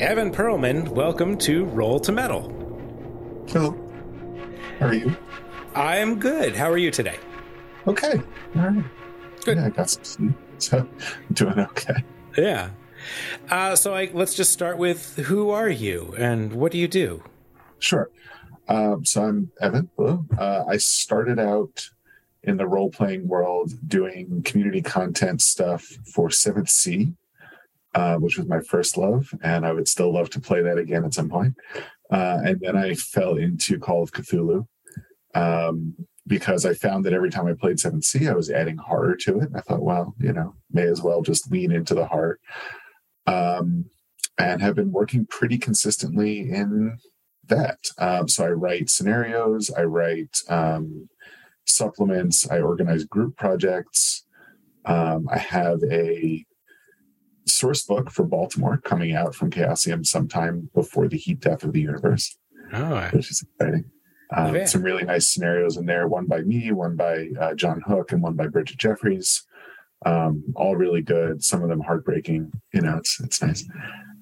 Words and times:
Evan 0.00 0.32
Perlman, 0.32 0.88
welcome 0.88 1.36
to 1.36 1.66
Roll 1.66 2.00
to 2.00 2.10
Metal. 2.10 2.48
Hello. 3.48 3.76
How 4.78 4.86
are 4.86 4.94
you? 4.94 5.14
I'm 5.74 6.18
good. 6.18 6.56
How 6.56 6.70
are 6.70 6.78
you 6.78 6.90
today? 6.90 7.18
Okay. 7.86 8.22
All 8.56 8.62
right. 8.62 8.84
Good. 9.44 9.58
Yeah, 9.58 9.66
I 9.66 9.68
got 9.68 9.90
some 9.90 10.04
sleep, 10.04 10.32
so 10.58 10.78
I'm 10.78 11.34
doing 11.34 11.58
okay. 11.58 12.02
Yeah. 12.34 12.70
Uh, 13.50 13.76
so 13.76 13.92
I, 13.94 14.08
let's 14.14 14.34
just 14.34 14.54
start 14.54 14.78
with 14.78 15.16
who 15.16 15.50
are 15.50 15.68
you 15.68 16.14
and 16.16 16.54
what 16.54 16.72
do 16.72 16.78
you 16.78 16.88
do? 16.88 17.22
Sure. 17.78 18.08
Um, 18.68 19.04
so 19.04 19.22
I'm 19.22 19.52
Evan. 19.60 19.90
Hello. 19.98 20.24
Uh, 20.38 20.64
I 20.66 20.78
started 20.78 21.38
out 21.38 21.90
in 22.42 22.56
the 22.56 22.66
role 22.66 22.90
playing 22.90 23.28
world 23.28 23.74
doing 23.86 24.42
community 24.44 24.80
content 24.80 25.42
stuff 25.42 25.84
for 26.14 26.30
Seventh 26.30 26.70
Sea, 26.70 27.12
uh, 27.94 28.16
which 28.16 28.36
was 28.36 28.46
my 28.46 28.60
first 28.60 28.96
love, 28.96 29.32
and 29.42 29.66
I 29.66 29.72
would 29.72 29.88
still 29.88 30.12
love 30.12 30.30
to 30.30 30.40
play 30.40 30.62
that 30.62 30.78
again 30.78 31.04
at 31.04 31.14
some 31.14 31.28
point. 31.28 31.54
Uh, 32.10 32.38
and 32.44 32.60
then 32.60 32.76
I 32.76 32.94
fell 32.94 33.36
into 33.36 33.78
Call 33.78 34.02
of 34.02 34.12
Cthulhu 34.12 34.66
um, 35.34 35.94
because 36.26 36.66
I 36.66 36.74
found 36.74 37.04
that 37.04 37.12
every 37.12 37.30
time 37.30 37.46
I 37.46 37.54
played 37.54 37.78
Seventh 37.78 38.04
Sea, 38.04 38.28
I 38.28 38.34
was 38.34 38.50
adding 38.50 38.76
horror 38.76 39.16
to 39.22 39.40
it. 39.40 39.48
I 39.54 39.60
thought, 39.60 39.82
well, 39.82 40.14
you 40.18 40.32
know, 40.32 40.54
may 40.70 40.86
as 40.86 41.02
well 41.02 41.22
just 41.22 41.50
lean 41.50 41.72
into 41.72 41.94
the 41.94 42.06
heart. 42.06 42.40
Um, 43.26 43.86
and 44.38 44.62
have 44.62 44.74
been 44.74 44.90
working 44.90 45.26
pretty 45.26 45.58
consistently 45.58 46.50
in 46.50 46.96
that. 47.48 47.78
Um, 47.98 48.26
so 48.28 48.44
I 48.44 48.50
write 48.50 48.88
scenarios, 48.88 49.70
I 49.70 49.82
write 49.82 50.38
um, 50.48 51.08
supplements, 51.66 52.50
I 52.50 52.60
organize 52.60 53.04
group 53.04 53.36
projects. 53.36 54.24
Um, 54.86 55.28
I 55.30 55.38
have 55.38 55.80
a 55.90 56.44
source 57.50 57.82
book 57.84 58.10
for 58.10 58.24
Baltimore 58.24 58.78
coming 58.78 59.14
out 59.14 59.34
from 59.34 59.50
Chaosium 59.50 60.06
sometime 60.06 60.70
before 60.74 61.08
the 61.08 61.16
heat 61.18 61.40
death 61.40 61.62
of 61.64 61.72
the 61.72 61.80
universe, 61.80 62.36
Oh, 62.72 63.08
which 63.12 63.30
is 63.30 63.42
exciting. 63.42 63.84
Um, 64.34 64.54
Yeah. 64.54 64.64
Some 64.66 64.82
really 64.82 65.02
nice 65.04 65.28
scenarios 65.28 65.76
in 65.76 65.86
there. 65.86 66.06
One 66.08 66.26
by 66.26 66.42
me, 66.42 66.70
one 66.72 66.96
by 66.96 67.28
uh, 67.40 67.54
John 67.54 67.80
Hook, 67.86 68.12
and 68.12 68.22
one 68.22 68.34
by 68.34 68.46
Bridget 68.46 68.78
Jeffries. 68.78 69.44
Um, 70.06 70.44
all 70.56 70.76
really 70.76 71.02
good. 71.02 71.42
Some 71.44 71.62
of 71.62 71.68
them 71.68 71.80
heartbreaking. 71.80 72.52
You 72.72 72.80
know, 72.82 72.96
it's 72.98 73.20
it's 73.20 73.42
nice. 73.42 73.68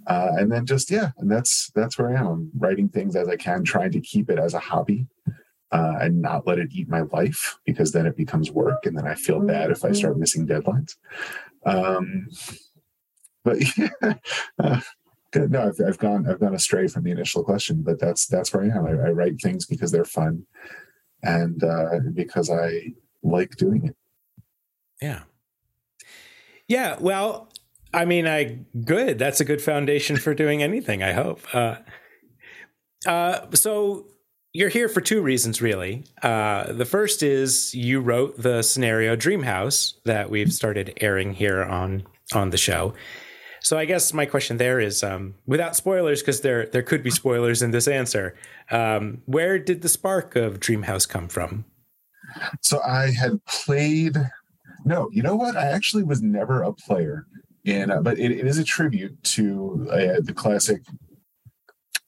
Uh, 0.06 0.30
and 0.38 0.50
then 0.50 0.64
just 0.64 0.90
yeah, 0.90 1.10
and 1.18 1.30
that's 1.30 1.70
that's 1.74 1.98
where 1.98 2.16
I 2.16 2.18
am. 2.20 2.26
I'm 2.26 2.50
writing 2.56 2.88
things 2.88 3.14
as 3.14 3.28
I 3.28 3.36
can, 3.36 3.62
trying 3.64 3.92
to 3.92 4.00
keep 4.00 4.30
it 4.30 4.38
as 4.38 4.54
a 4.54 4.58
hobby. 4.58 5.06
Uh, 5.70 5.96
and 6.00 6.22
not 6.22 6.46
let 6.46 6.58
it 6.58 6.70
eat 6.72 6.88
my 6.88 7.02
life 7.12 7.58
because 7.66 7.92
then 7.92 8.06
it 8.06 8.16
becomes 8.16 8.50
work 8.50 8.86
and 8.86 8.96
then 8.96 9.06
I 9.06 9.14
feel 9.14 9.38
bad 9.38 9.70
if 9.70 9.84
I 9.84 9.92
start 9.92 10.18
missing 10.18 10.46
deadlines. 10.46 10.96
Um, 11.66 12.26
but 13.48 13.78
yeah, 13.78 14.20
uh, 14.58 14.80
no, 15.34 15.68
I've, 15.68 15.80
I've 15.86 15.98
gone 15.98 16.28
I've 16.28 16.40
gone 16.40 16.54
astray 16.54 16.88
from 16.88 17.04
the 17.04 17.10
initial 17.10 17.44
question, 17.44 17.82
but 17.82 17.98
that's 17.98 18.26
that's 18.26 18.52
where 18.52 18.64
I 18.64 18.66
am. 18.66 18.86
I, 18.86 19.08
I 19.08 19.10
write 19.10 19.40
things 19.40 19.66
because 19.66 19.90
they're 19.90 20.04
fun, 20.04 20.44
and 21.22 21.62
uh, 21.62 22.00
because 22.14 22.50
I 22.50 22.92
like 23.22 23.56
doing 23.56 23.86
it. 23.86 23.96
yeah. 25.00 25.22
Yeah. 26.66 26.96
Well, 27.00 27.48
I 27.94 28.04
mean, 28.04 28.26
I 28.26 28.58
good. 28.84 29.18
That's 29.18 29.40
a 29.40 29.44
good 29.44 29.62
foundation 29.62 30.16
for 30.18 30.34
doing 30.34 30.62
anything. 30.62 31.02
I 31.02 31.12
hope. 31.12 31.40
Uh, 31.54 31.76
uh, 33.06 33.46
so 33.54 34.06
you're 34.52 34.68
here 34.68 34.88
for 34.88 35.00
two 35.00 35.22
reasons, 35.22 35.62
really. 35.62 36.04
Uh, 36.22 36.72
the 36.72 36.84
first 36.84 37.22
is 37.22 37.74
you 37.74 38.00
wrote 38.00 38.36
the 38.42 38.62
scenario 38.62 39.16
Dream 39.16 39.42
House 39.42 39.94
that 40.04 40.30
we've 40.30 40.52
started 40.52 40.92
airing 41.00 41.32
here 41.34 41.62
on 41.62 42.02
on 42.34 42.50
the 42.50 42.58
show. 42.58 42.92
So 43.60 43.78
I 43.78 43.84
guess 43.84 44.12
my 44.12 44.26
question 44.26 44.56
there 44.56 44.80
is, 44.80 45.02
um, 45.02 45.34
without 45.46 45.76
spoilers, 45.76 46.20
because 46.20 46.40
there 46.40 46.66
there 46.66 46.82
could 46.82 47.02
be 47.02 47.10
spoilers 47.10 47.62
in 47.62 47.70
this 47.70 47.88
answer. 47.88 48.34
Um, 48.70 49.22
where 49.26 49.58
did 49.58 49.82
the 49.82 49.88
spark 49.88 50.36
of 50.36 50.60
Dreamhouse 50.60 51.08
come 51.08 51.28
from? 51.28 51.64
So 52.60 52.80
I 52.82 53.10
had 53.10 53.44
played. 53.46 54.16
No, 54.84 55.08
you 55.12 55.22
know 55.22 55.36
what? 55.36 55.56
I 55.56 55.66
actually 55.66 56.04
was 56.04 56.22
never 56.22 56.62
a 56.62 56.72
player 56.72 57.26
in, 57.64 57.90
uh, 57.90 58.00
but 58.00 58.18
it, 58.18 58.30
it 58.30 58.46
is 58.46 58.58
a 58.58 58.64
tribute 58.64 59.22
to 59.22 59.88
uh, 59.90 60.20
the 60.22 60.32
classic 60.34 60.82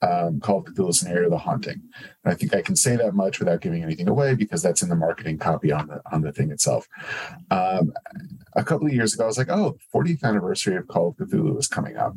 um, 0.01 0.39
Call 0.39 0.59
of 0.59 0.65
Cthulhu 0.65 0.93
scenario, 0.93 1.29
The 1.29 1.37
Haunting. 1.37 1.81
And 2.23 2.33
I 2.33 2.35
think 2.35 2.55
I 2.55 2.61
can 2.61 2.75
say 2.75 2.95
that 2.95 3.13
much 3.13 3.39
without 3.39 3.61
giving 3.61 3.83
anything 3.83 4.07
away 4.07 4.35
because 4.35 4.61
that's 4.61 4.81
in 4.81 4.89
the 4.89 4.95
marketing 4.95 5.37
copy 5.37 5.71
on 5.71 5.87
the 5.87 6.01
on 6.11 6.21
the 6.21 6.31
thing 6.31 6.51
itself. 6.51 6.87
Um, 7.49 7.93
a 8.55 8.63
couple 8.63 8.87
of 8.87 8.93
years 8.93 9.13
ago, 9.13 9.23
I 9.23 9.27
was 9.27 9.37
like, 9.37 9.49
"Oh, 9.49 9.77
40th 9.93 10.23
anniversary 10.23 10.75
of 10.75 10.87
Call 10.87 11.09
of 11.09 11.15
Cthulhu 11.15 11.57
is 11.59 11.67
coming 11.67 11.97
up." 11.97 12.15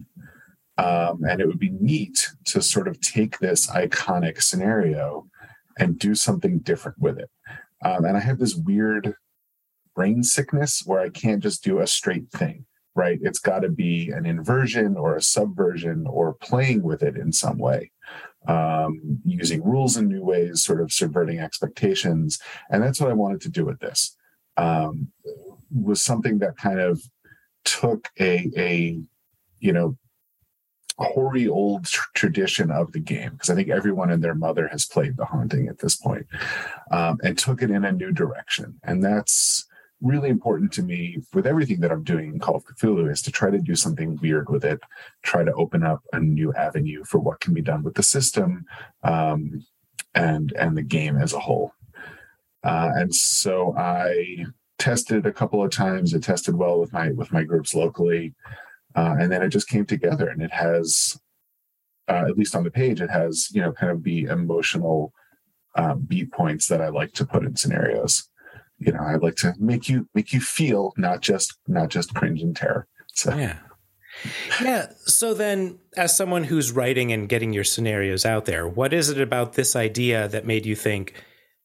Um, 0.77 1.23
and 1.29 1.41
it 1.41 1.47
would 1.47 1.61
be 1.61 1.71
neat 1.71 2.31
to 2.47 2.61
sort 2.61 2.89
of 2.89 3.01
take 3.01 3.39
this 3.39 3.69
iconic 3.69 4.43
scenario 4.43 5.29
and 5.79 5.99
do 5.99 6.15
something 6.15 6.59
different 6.61 6.99
with 6.99 7.19
it. 7.19 7.31
Um, 7.85 8.05
and 8.05 8.17
I 8.17 8.21
have 8.21 8.39
this 8.39 8.55
weird 8.55 9.15
brain 9.95 10.23
sickness 10.25 10.83
where 10.85 11.01
I 11.01 11.11
can't 11.11 11.43
just 11.43 11.63
do 11.63 11.79
a 11.79 11.87
straight 11.87 12.31
thing, 12.31 12.67
right? 12.95 13.19
It's 13.23 13.39
got 13.39 13.61
to 13.61 13.69
be 13.69 14.11
an 14.11 14.27
inversion 14.27 14.97
or 14.97 15.17
a 15.17 15.23
subversion 15.23 16.07
or 16.07 16.35
playing 16.35 16.83
with 16.83 17.03
it 17.03 17.17
in 17.17 17.33
some 17.33 17.59
way, 17.59 17.91
um, 18.47 19.21
using 19.25 19.63
rules 19.65 19.97
in 19.97 20.09
new 20.09 20.23
ways, 20.23 20.65
sort 20.65 20.81
of 20.81 20.93
subverting 20.93 21.41
expectations. 21.41 22.39
And 22.71 22.83
that's 22.83 23.01
what 23.01 23.11
I 23.11 23.15
wanted 23.15 23.41
to 23.43 23.49
do 23.49 23.65
with 23.65 23.81
this. 23.81 24.17
Um, 24.57 25.09
was 25.75 26.01
something 26.01 26.39
that 26.39 26.57
kind 26.57 26.79
of 26.79 27.03
took 27.65 28.11
a 28.21 28.51
a 28.57 29.01
you 29.59 29.73
know 29.73 29.97
hoary 30.99 31.49
old 31.49 31.87
tr- 31.87 32.09
tradition 32.15 32.71
of 32.71 32.93
the 32.93 33.01
game 33.01 33.31
because 33.33 33.51
I 33.51 33.57
think 33.57 33.69
everyone 33.69 34.11
and 34.11 34.23
their 34.23 34.35
mother 34.35 34.69
has 34.69 34.87
played 34.87 35.17
the 35.17 35.25
haunting 35.25 35.67
at 35.67 35.79
this 35.79 35.97
point, 35.97 36.27
um, 36.93 37.19
and 37.25 37.37
took 37.37 37.63
it 37.63 37.71
in 37.71 37.85
a 37.85 37.93
new 37.93 38.13
direction. 38.13 38.79
And 38.85 39.03
that's 39.03 39.67
really 40.05 40.29
important 40.29 40.73
to 40.75 40.83
me 40.83 41.19
with 41.33 41.47
everything 41.47 41.81
that 41.81 41.91
I'm 41.91 42.05
doing 42.05 42.35
in 42.35 42.39
Call 42.39 42.57
of 42.57 42.65
Cthulhu 42.65 43.11
is 43.11 43.23
to 43.23 43.33
try 43.33 43.51
to 43.51 43.59
do 43.59 43.75
something 43.75 44.19
weird 44.23 44.49
with 44.51 44.65
it, 44.65 44.81
try 45.23 45.43
to 45.43 45.53
open 45.55 45.83
up 45.83 46.03
a 46.13 46.21
new 46.21 46.53
avenue 46.53 47.05
for 47.05 47.19
what 47.19 47.41
can 47.41 47.55
be 47.55 47.63
done 47.63 47.83
with 47.83 47.95
the 47.95 48.03
system 48.03 48.67
um, 49.03 49.65
and 50.15 50.53
and 50.53 50.77
the 50.77 50.83
game 50.83 51.17
as 51.17 51.33
a 51.33 51.41
whole. 51.41 51.73
Uh, 52.63 52.91
and 52.95 53.15
so 53.15 53.75
I 53.77 54.45
tested 54.79 55.27
a 55.27 55.33
couple 55.33 55.65
of 55.65 55.71
times. 55.71 56.15
It 56.15 56.23
tested 56.23 56.55
well 56.55 56.79
with 56.79 56.93
my 56.93 57.11
with 57.11 57.33
my 57.33 57.43
groups 57.43 57.75
locally. 57.75 58.35
Uh, 58.95 59.17
and 59.19 59.33
then 59.33 59.43
it 59.43 59.49
just 59.49 59.69
came 59.69 59.85
together 59.85 60.29
and 60.29 60.41
it 60.41 60.53
has 60.53 61.19
uh, 62.09 62.25
at 62.29 62.37
least 62.37 62.55
on 62.55 62.65
the 62.65 62.71
page 62.71 63.01
it 63.01 63.11
has 63.11 63.49
you 63.53 63.61
know 63.61 63.73
kind 63.73 63.91
of 63.91 64.03
the 64.03 64.25
emotional 64.25 65.13
uh, 65.77 65.95
beat 65.95 66.31
points 66.33 66.69
that 66.69 66.81
i 66.81 66.89
like 66.89 67.13
to 67.13 67.25
put 67.25 67.45
in 67.45 67.57
scenarios 67.57 68.29
you 68.79 68.93
know 68.93 69.01
i 69.01 69.15
like 69.17 69.37
to 69.37 69.55
make 69.59 69.89
you 69.89 70.09
make 70.15 70.33
you 70.33 70.41
feel 70.41 70.93
not 70.97 71.21
just 71.21 71.55
not 71.67 71.89
just 71.89 72.15
cringe 72.15 72.43
and 72.43 72.57
terror 72.57 72.87
so 73.15 73.35
Yeah. 73.35 73.59
Yeah. 74.63 74.93
So 75.07 75.35
then, 75.35 75.79
as 75.97 76.17
someone 76.17 76.45
who's 76.45 76.73
writing 76.73 77.13
and 77.13 77.29
getting 77.29 77.53
your 77.53 77.65
scenarios 77.65 78.25
out 78.25 78.45
there, 78.45 78.67
what 78.67 78.93
is 78.93 79.09
it 79.09 79.21
about 79.21 79.55
this 79.55 79.75
idea 79.75 80.29
that 80.29 80.47
made 80.47 80.67
you 80.67 80.77
think 80.77 81.15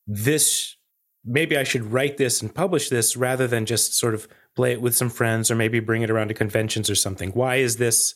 this, 0.07 0.75
maybe 1.23 1.57
I 1.57 1.63
should 1.63 1.91
write 1.91 2.17
this 2.17 2.41
and 2.41 2.53
publish 2.53 2.89
this 2.89 3.15
rather 3.15 3.47
than 3.47 3.65
just 3.65 3.93
sort 3.93 4.13
of 4.13 4.27
play 4.55 4.71
it 4.71 4.81
with 4.81 4.95
some 4.95 5.09
friends 5.09 5.51
or 5.51 5.55
maybe 5.55 5.79
bring 5.79 6.01
it 6.01 6.09
around 6.09 6.29
to 6.29 6.33
conventions 6.33 6.89
or 6.89 6.95
something? 6.95 7.31
Why 7.31 7.57
is 7.57 7.77
this 7.77 8.15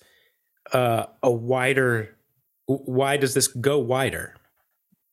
uh, 0.72 1.06
a 1.22 1.32
wider, 1.32 2.18
why 2.66 3.18
does 3.18 3.34
this 3.34 3.48
go 3.48 3.78
wider? 3.78 4.36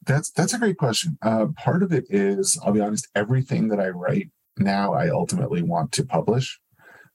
That's 0.07 0.31
that's 0.31 0.55
a 0.55 0.59
great 0.59 0.79
question. 0.79 1.19
Uh, 1.23 1.47
part 1.57 1.83
of 1.83 1.93
it 1.93 2.05
is 2.09 2.59
i'll 2.65 2.73
be 2.73 2.81
honest 2.81 3.09
everything 3.15 3.69
that 3.69 3.81
i 3.81 3.89
write 3.89 4.31
now 4.59 4.93
i 4.95 5.09
ultimately 5.09 5.63
want 5.63 5.93
to 5.93 6.05
publish 6.05 6.59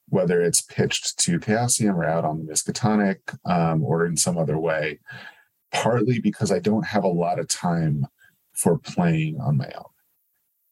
whether 0.09 0.39
it's 0.39 0.61
pitched 0.61 1.17
to 1.17 1.39
chaosium 1.39 1.95
or 1.95 2.05
out 2.05 2.23
on 2.25 2.37
the 2.37 2.51
miskatonic 2.51 3.17
um, 3.45 3.83
or 3.83 4.05
in 4.05 4.15
some 4.15 4.37
other 4.37 4.57
way 4.57 4.99
partly 5.71 6.19
because 6.19 6.51
i 6.51 6.59
don't 6.59 6.85
have 6.85 7.03
a 7.03 7.07
lot 7.07 7.39
of 7.39 7.47
time 7.47 8.05
for 8.53 8.77
playing 8.77 9.39
on 9.41 9.57
my 9.57 9.69
own. 9.75 9.83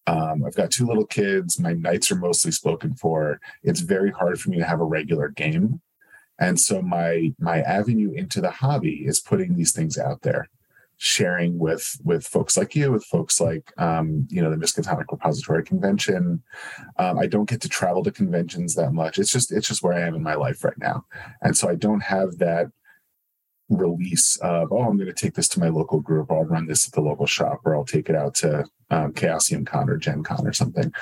Um, 0.06 0.46
i've 0.46 0.56
got 0.56 0.72
two 0.72 0.86
little 0.86 1.06
kids 1.06 1.60
my 1.60 1.74
nights 1.74 2.12
are 2.12 2.16
mostly 2.16 2.52
spoken 2.52 2.96
for. 2.96 3.40
It's 3.64 3.80
very 3.80 4.12
hard 4.12 4.40
for 4.40 4.50
me 4.50 4.58
to 4.58 4.66
have 4.66 4.82
a 4.82 4.86
regular 4.86 5.30
game. 5.30 5.82
And 6.40 6.60
so 6.60 6.82
my 6.82 7.34
my 7.40 7.62
avenue 7.62 8.12
into 8.12 8.42
the 8.42 8.52
hobby 8.52 9.04
is 9.06 9.22
putting 9.22 9.56
these 9.56 9.72
things 9.72 9.98
out 9.98 10.22
there 10.24 10.50
sharing 10.98 11.60
with 11.60 11.98
with 12.04 12.26
folks 12.26 12.58
like 12.58 12.76
you, 12.76 12.92
with 12.92 13.04
folks 13.06 13.42
like 13.42 13.72
um, 13.78 14.28
you 14.30 14.42
know 14.42 14.50
the 14.50 14.58
Miskatonic 14.58 15.06
Repository 15.12 15.64
Convention. 15.64 16.42
Um, 16.98 17.20
I 17.20 17.28
don't 17.28 17.50
get 17.50 17.62
to 17.62 17.70
travel 17.70 18.04
to 18.04 18.12
conventions 18.12 18.76
that 18.76 18.94
much. 18.94 19.18
It's 19.18 19.32
just 19.32 19.52
it's 19.52 19.68
just 19.68 19.84
where 19.84 19.94
I 19.94 20.02
am 20.02 20.16
in 20.16 20.24
my 20.24 20.36
life 20.36 20.64
right 20.64 20.78
now, 20.78 21.06
and 21.42 21.56
so 21.58 21.70
I 21.70 21.76
don't 21.76 22.04
have 22.04 22.38
that 22.40 22.68
release 23.70 24.38
of 24.38 24.72
oh 24.72 24.84
I'm 24.84 24.98
going 24.98 25.08
to 25.08 25.14
take 25.14 25.36
this 25.36 25.48
to 25.50 25.60
my 25.60 25.70
local 25.70 26.00
group, 26.00 26.30
or 26.30 26.38
I'll 26.38 26.46
run 26.46 26.68
this 26.68 26.88
at 26.88 26.94
the 26.94 27.02
local 27.02 27.26
shop, 27.26 27.62
or 27.66 27.76
I'll 27.76 27.86
take 27.86 28.10
it 28.10 28.16
out 28.16 28.36
to 28.36 28.66
um, 28.90 29.14
Chaosium 29.14 29.66
Con 29.66 29.90
or 29.90 29.98
Gen 29.98 30.24
Con 30.24 30.46
or 30.48 30.54
something. 30.54 30.94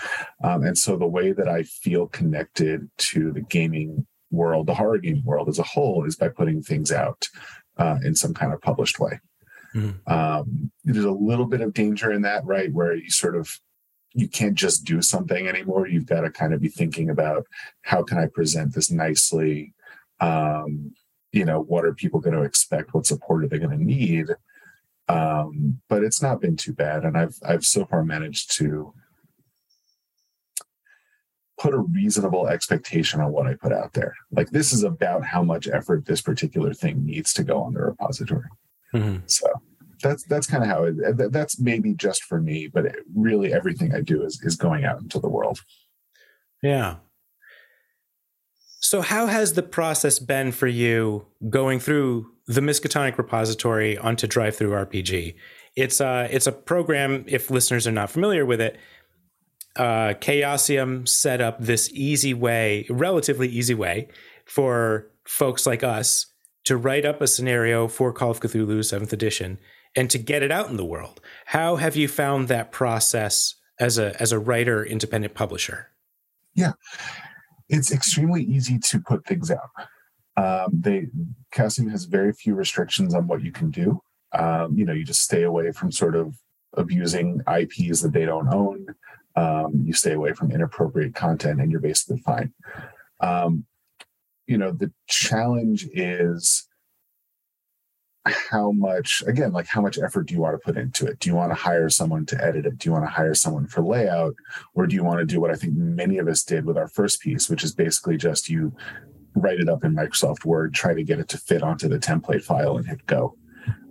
Um, 0.43 0.63
and 0.63 0.77
so 0.77 0.97
the 0.97 1.07
way 1.07 1.31
that 1.31 1.47
I 1.47 1.63
feel 1.63 2.07
connected 2.07 2.89
to 2.97 3.31
the 3.31 3.41
gaming 3.41 4.07
world, 4.31 4.67
the 4.67 4.75
horror 4.75 4.97
game 4.97 5.23
world 5.25 5.49
as 5.49 5.59
a 5.59 5.63
whole, 5.63 6.05
is 6.05 6.15
by 6.15 6.29
putting 6.29 6.61
things 6.61 6.91
out 6.91 7.27
uh, 7.77 7.97
in 8.03 8.15
some 8.15 8.33
kind 8.33 8.53
of 8.53 8.61
published 8.61 8.99
way. 8.99 9.19
Mm-hmm. 9.75 10.11
Um, 10.13 10.71
there's 10.83 11.05
a 11.05 11.11
little 11.11 11.45
bit 11.45 11.61
of 11.61 11.73
danger 11.73 12.11
in 12.11 12.21
that, 12.23 12.45
right? 12.45 12.71
Where 12.71 12.95
you 12.95 13.09
sort 13.09 13.35
of 13.35 13.59
you 14.13 14.27
can't 14.27 14.55
just 14.55 14.83
do 14.83 15.01
something 15.01 15.47
anymore. 15.47 15.87
You've 15.87 16.05
got 16.05 16.21
to 16.21 16.29
kind 16.29 16.53
of 16.53 16.61
be 16.61 16.67
thinking 16.67 17.09
about 17.09 17.45
how 17.83 18.03
can 18.03 18.17
I 18.17 18.25
present 18.25 18.73
this 18.73 18.91
nicely. 18.91 19.73
Um, 20.19 20.93
you 21.31 21.45
know, 21.45 21.61
what 21.61 21.85
are 21.85 21.93
people 21.93 22.19
going 22.19 22.35
to 22.35 22.43
expect? 22.43 22.93
What 22.93 23.05
support 23.05 23.45
are 23.45 23.47
they 23.47 23.57
going 23.57 23.77
to 23.77 23.83
need? 23.83 24.27
Um, 25.07 25.81
but 25.87 26.03
it's 26.03 26.21
not 26.21 26.41
been 26.41 26.57
too 26.57 26.73
bad, 26.73 27.03
and 27.03 27.17
I've 27.17 27.37
I've 27.45 27.65
so 27.65 27.85
far 27.85 28.03
managed 28.03 28.55
to 28.57 28.93
put 31.57 31.73
a 31.73 31.79
reasonable 31.79 32.47
expectation 32.47 33.21
on 33.21 33.31
what 33.31 33.45
I 33.45 33.53
put 33.53 33.71
out 33.71 33.93
there. 33.93 34.15
Like 34.31 34.49
this 34.49 34.73
is 34.73 34.83
about 34.83 35.23
how 35.23 35.43
much 35.43 35.67
effort 35.67 36.05
this 36.05 36.21
particular 36.21 36.73
thing 36.73 37.05
needs 37.05 37.33
to 37.33 37.43
go 37.43 37.61
on 37.61 37.73
the 37.73 37.81
repository. 37.81 38.47
Mm-hmm. 38.93 39.17
So 39.27 39.47
that's 40.01 40.23
that's 40.25 40.47
kind 40.47 40.63
of 40.63 40.69
how 40.69 40.83
it. 40.83 41.31
That's 41.31 41.59
maybe 41.59 41.93
just 41.93 42.23
for 42.23 42.41
me, 42.41 42.67
but 42.67 42.85
it, 42.85 42.95
really 43.15 43.53
everything 43.53 43.93
I 43.93 44.01
do 44.01 44.23
is 44.23 44.41
is 44.43 44.55
going 44.55 44.85
out 44.85 45.01
into 45.01 45.19
the 45.19 45.29
world. 45.29 45.59
Yeah. 46.61 46.97
So 48.79 49.01
how 49.01 49.27
has 49.27 49.53
the 49.53 49.63
process 49.63 50.17
been 50.19 50.51
for 50.51 50.67
you 50.67 51.27
going 51.49 51.79
through 51.79 52.31
the 52.47 52.61
Miskatonic 52.61 53.17
repository 53.17 53.97
onto 53.97 54.27
DriveThruRPG? 54.27 55.35
It's 55.75 56.01
a 56.01 56.07
uh, 56.07 56.27
it's 56.29 56.47
a 56.47 56.51
program. 56.51 57.23
If 57.27 57.49
listeners 57.49 57.87
are 57.87 57.91
not 57.91 58.09
familiar 58.09 58.45
with 58.45 58.59
it, 58.59 58.77
uh, 59.75 60.15
Chaosium 60.19 61.07
set 61.07 61.41
up 61.41 61.59
this 61.59 61.89
easy 61.93 62.33
way, 62.33 62.85
relatively 62.89 63.47
easy 63.47 63.73
way, 63.73 64.09
for 64.45 65.09
folks 65.25 65.65
like 65.65 65.83
us 65.83 66.30
to 66.65 66.77
write 66.77 67.05
up 67.05 67.21
a 67.21 67.27
scenario 67.27 67.87
for 67.87 68.13
Call 68.13 68.31
of 68.31 68.39
Cthulhu 68.39 68.83
Seventh 68.83 69.13
Edition 69.13 69.57
and 69.95 70.09
to 70.09 70.17
get 70.17 70.43
it 70.43 70.51
out 70.51 70.69
in 70.69 70.77
the 70.77 70.85
world. 70.85 71.19
How 71.47 71.75
have 71.75 71.95
you 71.95 72.07
found 72.07 72.47
that 72.47 72.71
process 72.71 73.55
as 73.79 73.97
a 73.97 74.19
as 74.21 74.31
a 74.31 74.39
writer, 74.39 74.85
independent 74.85 75.33
publisher? 75.33 75.89
Yeah, 76.53 76.73
it's 77.69 77.91
extremely 77.91 78.43
easy 78.43 78.79
to 78.79 78.99
put 78.99 79.25
things 79.25 79.51
out. 79.51 79.69
Um, 80.37 80.69
they 80.73 81.07
Chaosium 81.53 81.89
has 81.91 82.05
very 82.05 82.33
few 82.33 82.55
restrictions 82.55 83.13
on 83.13 83.27
what 83.27 83.43
you 83.43 83.51
can 83.51 83.71
do. 83.71 84.01
Um, 84.33 84.77
you 84.77 84.85
know, 84.85 84.93
you 84.93 85.03
just 85.03 85.21
stay 85.21 85.43
away 85.43 85.71
from 85.71 85.91
sort 85.91 86.15
of 86.15 86.35
abusing 86.73 87.41
IPs 87.47 88.01
that 88.01 88.13
they 88.13 88.25
don't 88.25 88.47
own 88.53 88.87
um, 89.35 89.83
you 89.85 89.93
stay 89.93 90.13
away 90.13 90.33
from 90.33 90.51
inappropriate 90.51 91.15
content 91.15 91.61
and 91.61 91.71
you're 91.71 91.81
basically 91.81 92.19
fine 92.19 92.53
um, 93.21 93.65
you 94.51 94.57
know 94.57 94.71
the 94.71 94.91
challenge 95.07 95.87
is 95.93 96.67
how 98.25 98.71
much 98.73 99.23
again 99.25 99.53
like 99.53 99.65
how 99.65 99.81
much 99.81 99.97
effort 99.97 100.27
do 100.27 100.33
you 100.33 100.41
want 100.41 100.53
to 100.53 100.63
put 100.63 100.77
into 100.77 101.07
it 101.07 101.17
do 101.19 101.29
you 101.29 101.35
want 101.35 101.49
to 101.49 101.55
hire 101.55 101.89
someone 101.89 102.25
to 102.25 102.43
edit 102.43 102.65
it 102.65 102.77
do 102.77 102.89
you 102.89 102.93
want 102.93 103.05
to 103.05 103.09
hire 103.09 103.33
someone 103.33 103.65
for 103.65 103.81
layout 103.81 104.35
or 104.75 104.85
do 104.85 104.93
you 104.93 105.05
want 105.05 105.19
to 105.19 105.25
do 105.25 105.39
what 105.39 105.49
i 105.49 105.55
think 105.55 105.73
many 105.73 106.17
of 106.17 106.27
us 106.27 106.43
did 106.43 106.65
with 106.65 106.77
our 106.77 106.89
first 106.89 107.21
piece 107.21 107.49
which 107.49 107.63
is 107.63 107.73
basically 107.73 108.17
just 108.17 108.49
you 108.49 108.75
write 109.35 109.61
it 109.61 109.69
up 109.69 109.85
in 109.85 109.95
microsoft 109.95 110.43
word 110.43 110.73
try 110.73 110.93
to 110.93 111.03
get 111.03 111.17
it 111.17 111.29
to 111.29 111.37
fit 111.37 111.63
onto 111.63 111.87
the 111.87 111.97
template 111.97 112.43
file 112.43 112.77
and 112.77 112.87
hit 112.87 113.03
go 113.05 113.35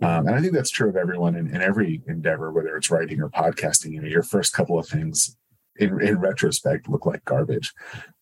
um, 0.03 0.27
and 0.27 0.31
I 0.31 0.41
think 0.41 0.53
that's 0.53 0.71
true 0.71 0.89
of 0.89 0.97
everyone 0.97 1.37
in, 1.37 1.55
in, 1.55 1.63
every 1.63 2.03
endeavor, 2.09 2.51
whether 2.51 2.77
it's 2.77 2.91
writing 2.91 3.23
or 3.23 3.31
podcasting. 3.31 3.93
You 3.93 4.03
know, 4.03 4.09
your 4.09 4.25
first 4.25 4.53
couple 4.53 4.77
of 4.77 4.89
things, 4.89 5.37
in, 5.77 6.01
in 6.01 6.19
retrospect, 6.19 6.89
look 6.89 7.07
like 7.07 7.25
garbage. 7.25 7.73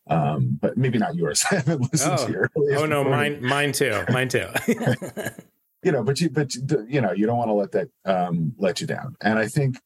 Um, 0.08 0.58
but 0.60 0.76
maybe 0.76 0.98
not 0.98 1.14
yours. 1.14 1.44
I 1.50 1.56
haven't 1.56 1.92
listened 1.92 2.16
oh. 2.18 2.26
to 2.26 2.32
your. 2.32 2.50
Oh 2.78 2.86
no, 2.86 3.04
mine, 3.04 3.42
mine 3.42 3.72
too, 3.72 4.04
mine 4.10 4.28
too. 4.28 4.48
you 5.82 5.92
know, 5.92 6.02
but 6.02 6.20
you, 6.20 6.30
but 6.30 6.54
you 6.54 7.00
know, 7.00 7.12
you 7.12 7.26
don't 7.26 7.38
want 7.38 7.48
to 7.48 7.54
let 7.54 7.72
that 7.72 7.88
um, 8.04 8.54
let 8.58 8.80
you 8.80 8.86
down. 8.86 9.16
And 9.22 9.38
I 9.38 9.46
think, 9.46 9.78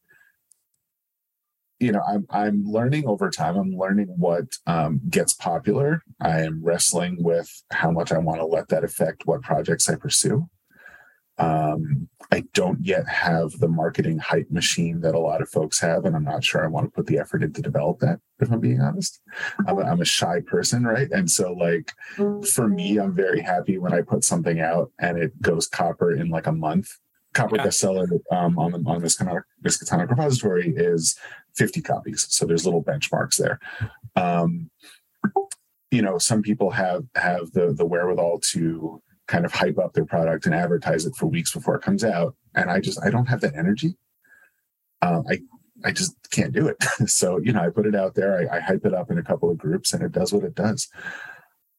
you 1.79 1.91
know, 1.91 2.01
I'm 2.07 2.25
I'm 2.29 2.63
learning 2.65 3.07
over 3.07 3.29
time. 3.29 3.57
I'm 3.57 3.77
learning 3.77 4.07
what 4.17 4.57
um, 4.65 5.01
gets 5.09 5.33
popular. 5.33 6.03
I 6.21 6.41
am 6.41 6.63
wrestling 6.63 7.21
with 7.21 7.63
how 7.71 7.91
much 7.91 8.11
I 8.11 8.17
want 8.17 8.39
to 8.39 8.45
let 8.45 8.69
that 8.69 8.83
affect 8.83 9.25
what 9.25 9.41
projects 9.41 9.89
I 9.89 9.95
pursue. 9.95 10.49
Um, 11.37 12.07
I 12.31 12.43
don't 12.53 12.79
yet 12.85 13.07
have 13.07 13.51
the 13.59 13.67
marketing 13.67 14.19
hype 14.19 14.51
machine 14.51 15.01
that 15.01 15.15
a 15.15 15.19
lot 15.19 15.41
of 15.41 15.49
folks 15.49 15.79
have, 15.79 16.05
and 16.05 16.15
I'm 16.15 16.23
not 16.23 16.43
sure 16.43 16.63
I 16.63 16.67
want 16.67 16.85
to 16.85 16.91
put 16.91 17.07
the 17.07 17.17
effort 17.17 17.43
in 17.43 17.53
to 17.53 17.61
develop 17.61 17.99
that. 17.99 18.19
If 18.39 18.51
I'm 18.51 18.59
being 18.59 18.81
honest, 18.81 19.21
I'm 19.67 19.79
a, 19.79 19.81
I'm 19.81 20.01
a 20.01 20.05
shy 20.05 20.41
person, 20.45 20.83
right? 20.83 21.09
And 21.11 21.29
so, 21.29 21.53
like 21.53 21.91
for 22.53 22.67
me, 22.67 22.97
I'm 22.97 23.13
very 23.13 23.41
happy 23.41 23.77
when 23.77 23.93
I 23.93 24.01
put 24.01 24.23
something 24.23 24.59
out 24.59 24.91
and 24.99 25.17
it 25.17 25.41
goes 25.41 25.67
copper 25.67 26.11
in 26.11 26.29
like 26.29 26.47
a 26.47 26.51
month. 26.51 26.89
Copper 27.33 27.55
yeah. 27.55 27.65
bestseller 27.65 28.07
um, 28.31 28.59
on 28.59 28.71
the 28.71 28.83
on 28.85 29.01
this 29.01 29.15
kind 29.15 29.31
of 29.31 29.43
Miskatonic 29.63 30.09
repository 30.09 30.71
is 30.75 31.17
50 31.55 31.81
copies, 31.81 32.27
so 32.29 32.45
there's 32.45 32.65
little 32.65 32.83
benchmarks 32.83 33.37
there. 33.37 33.59
Um, 34.15 34.69
you 35.89 36.01
know, 36.03 36.19
some 36.19 36.43
people 36.43 36.71
have 36.71 37.05
have 37.15 37.51
the 37.53 37.73
the 37.73 37.85
wherewithal 37.85 38.39
to 38.51 39.01
kind 39.27 39.45
of 39.45 39.53
hype 39.53 39.77
up 39.77 39.93
their 39.93 40.05
product 40.05 40.45
and 40.45 40.55
advertise 40.55 41.05
it 41.05 41.15
for 41.15 41.27
weeks 41.27 41.51
before 41.51 41.75
it 41.75 41.81
comes 41.81 42.03
out. 42.03 42.35
And 42.55 42.69
I 42.69 42.79
just 42.79 42.99
I 43.03 43.09
don't 43.09 43.27
have 43.27 43.41
that 43.41 43.55
energy. 43.55 43.95
Um, 45.01 45.23
I 45.29 45.39
I 45.83 45.91
just 45.91 46.15
can't 46.31 46.53
do 46.53 46.67
it. 46.67 46.77
so 47.09 47.39
you 47.39 47.53
know, 47.53 47.61
I 47.61 47.69
put 47.69 47.85
it 47.87 47.95
out 47.95 48.15
there. 48.15 48.39
I, 48.39 48.57
I, 48.57 48.59
hype 48.59 48.85
it 48.85 48.93
up 48.93 49.11
in 49.11 49.17
a 49.17 49.23
couple 49.23 49.49
of 49.49 49.57
groups, 49.57 49.93
and 49.93 50.03
it 50.03 50.11
does 50.11 50.31
what 50.33 50.43
it 50.43 50.55
does. 50.55 50.87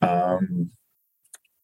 Um, 0.02 0.70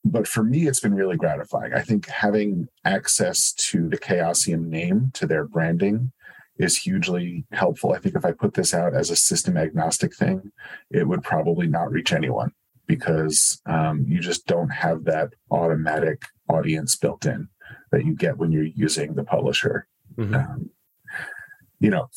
but 0.05 0.27
for 0.27 0.43
me, 0.43 0.67
it's 0.67 0.81
been 0.81 0.95
really 0.95 1.17
gratifying. 1.17 1.75
I 1.75 1.83
think 1.83 2.09
having 2.09 2.69
access 2.85 3.53
to 3.53 3.89
the 3.89 3.99
Chaosium 3.99 4.67
name, 4.67 5.11
to 5.15 5.27
their 5.27 5.45
branding, 5.45 6.13
is 6.57 6.79
hugely 6.79 7.45
helpful. 7.53 7.93
I 7.93 7.99
think 7.99 8.15
if 8.17 8.25
I 8.25 8.33
put 8.33 8.55
this 8.55 8.73
out 8.73 8.95
as 8.95 9.11
a 9.11 9.17
system 9.17 9.59
agnostic 9.59 10.15
thing, 10.15 10.53
it 10.91 11.07
would 11.07 11.23
probably 11.23 11.67
not 11.67 11.91
reach 11.91 12.13
anyone 12.13 12.53
because 12.91 13.63
um, 13.67 14.05
you 14.09 14.19
just 14.19 14.49
don't 14.49 14.71
have 14.71 15.05
that 15.05 15.29
automatic 15.53 16.23
audience 16.49 16.97
built 16.97 17.25
in 17.25 17.49
that 17.93 18.05
you 18.05 18.17
get 18.17 18.37
when 18.37 18.51
you're 18.51 18.65
using 18.65 19.15
the 19.15 19.23
publisher. 19.23 19.87
Mm-hmm. 20.17 20.35
Um, 20.35 20.71
you 21.79 21.89
know, 21.89 22.09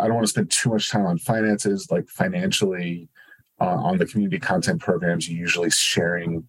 I 0.00 0.06
don't 0.06 0.16
want 0.16 0.26
to 0.26 0.30
spend 0.32 0.50
too 0.50 0.70
much 0.70 0.90
time 0.90 1.06
on 1.06 1.18
finances. 1.18 1.86
Like 1.92 2.08
financially, 2.08 3.08
uh, 3.60 3.66
on 3.88 3.98
the 3.98 4.06
community 4.06 4.40
content 4.40 4.80
programs, 4.80 5.28
you're 5.28 5.38
usually 5.38 5.70
sharing 5.70 6.42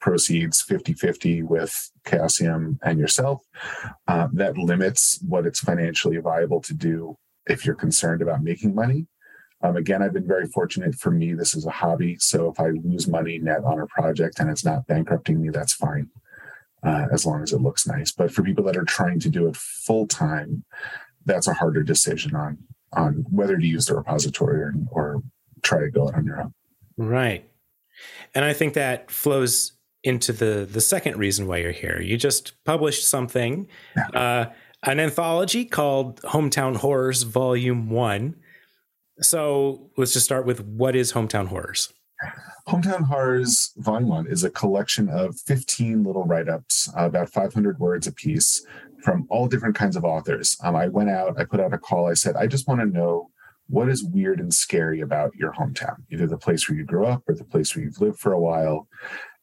proceeds 0.00 0.62
50 0.62 0.92
50 0.92 1.42
with 1.42 1.90
Chaosium 2.04 2.78
and 2.84 3.00
yourself. 3.00 3.42
Uh, 4.06 4.28
that 4.32 4.56
limits 4.56 5.18
what 5.26 5.44
it's 5.44 5.58
financially 5.58 6.18
viable 6.18 6.60
to 6.60 6.72
do 6.72 7.16
if 7.46 7.66
you're 7.66 7.74
concerned 7.74 8.22
about 8.22 8.44
making 8.44 8.76
money. 8.76 9.08
Um, 9.62 9.76
again, 9.76 10.02
I've 10.02 10.12
been 10.12 10.26
very 10.26 10.46
fortunate. 10.46 10.94
For 10.94 11.10
me, 11.10 11.34
this 11.34 11.54
is 11.54 11.66
a 11.66 11.70
hobby. 11.70 12.16
So 12.18 12.48
if 12.48 12.60
I 12.60 12.68
lose 12.68 13.08
money 13.08 13.38
net 13.38 13.64
on 13.64 13.80
a 13.80 13.86
project 13.86 14.38
and 14.38 14.48
it's 14.48 14.64
not 14.64 14.86
bankrupting 14.86 15.40
me, 15.40 15.48
that's 15.48 15.72
fine, 15.72 16.08
uh, 16.84 17.06
as 17.12 17.26
long 17.26 17.42
as 17.42 17.52
it 17.52 17.60
looks 17.60 17.86
nice. 17.86 18.12
But 18.12 18.30
for 18.30 18.42
people 18.42 18.64
that 18.64 18.76
are 18.76 18.84
trying 18.84 19.18
to 19.20 19.28
do 19.28 19.48
it 19.48 19.56
full 19.56 20.06
time, 20.06 20.64
that's 21.24 21.48
a 21.48 21.54
harder 21.54 21.82
decision 21.82 22.34
on 22.34 22.58
on 22.94 23.26
whether 23.30 23.58
to 23.58 23.66
use 23.66 23.84
the 23.84 23.94
repository 23.94 24.62
or, 24.62 24.72
or 24.90 25.22
try 25.62 25.80
to 25.80 25.90
go 25.90 26.08
it 26.08 26.14
on 26.14 26.24
your 26.24 26.40
own. 26.40 26.54
Right, 26.96 27.48
and 28.34 28.44
I 28.44 28.52
think 28.52 28.74
that 28.74 29.10
flows 29.10 29.72
into 30.04 30.32
the 30.32 30.66
the 30.70 30.80
second 30.80 31.18
reason 31.18 31.46
why 31.46 31.58
you're 31.58 31.72
here. 31.72 32.00
You 32.00 32.16
just 32.16 32.52
published 32.64 33.06
something, 33.06 33.68
yeah. 33.96 34.18
uh, 34.18 34.52
an 34.84 35.00
anthology 35.00 35.64
called 35.64 36.22
Hometown 36.22 36.76
Horrors 36.76 37.24
Volume 37.24 37.90
One 37.90 38.36
so 39.20 39.90
let's 39.96 40.12
just 40.12 40.24
start 40.24 40.46
with 40.46 40.64
what 40.64 40.94
is 40.96 41.12
Hometown 41.12 41.48
Horrors? 41.48 41.92
Hometown 42.68 43.06
Horrors 43.06 43.72
Volume 43.76 44.08
1 44.08 44.26
is 44.28 44.44
a 44.44 44.50
collection 44.50 45.08
of 45.08 45.38
15 45.40 46.04
little 46.04 46.24
write 46.24 46.48
ups, 46.48 46.90
uh, 46.96 47.04
about 47.06 47.30
500 47.30 47.78
words 47.78 48.06
a 48.06 48.12
piece 48.12 48.64
from 49.02 49.26
all 49.30 49.46
different 49.46 49.74
kinds 49.74 49.96
of 49.96 50.04
authors. 50.04 50.56
Um, 50.62 50.76
I 50.76 50.88
went 50.88 51.10
out, 51.10 51.40
I 51.40 51.44
put 51.44 51.60
out 51.60 51.72
a 51.72 51.78
call, 51.78 52.08
I 52.08 52.14
said, 52.14 52.36
I 52.36 52.46
just 52.46 52.68
want 52.68 52.80
to 52.80 52.86
know 52.86 53.30
what 53.68 53.88
is 53.88 54.04
weird 54.04 54.40
and 54.40 54.52
scary 54.52 55.00
about 55.00 55.34
your 55.36 55.52
hometown, 55.52 55.96
either 56.10 56.26
the 56.26 56.38
place 56.38 56.68
where 56.68 56.76
you 56.76 56.84
grew 56.84 57.06
up 57.06 57.22
or 57.28 57.34
the 57.34 57.44
place 57.44 57.74
where 57.74 57.84
you've 57.84 58.00
lived 58.00 58.18
for 58.18 58.32
a 58.32 58.40
while. 58.40 58.88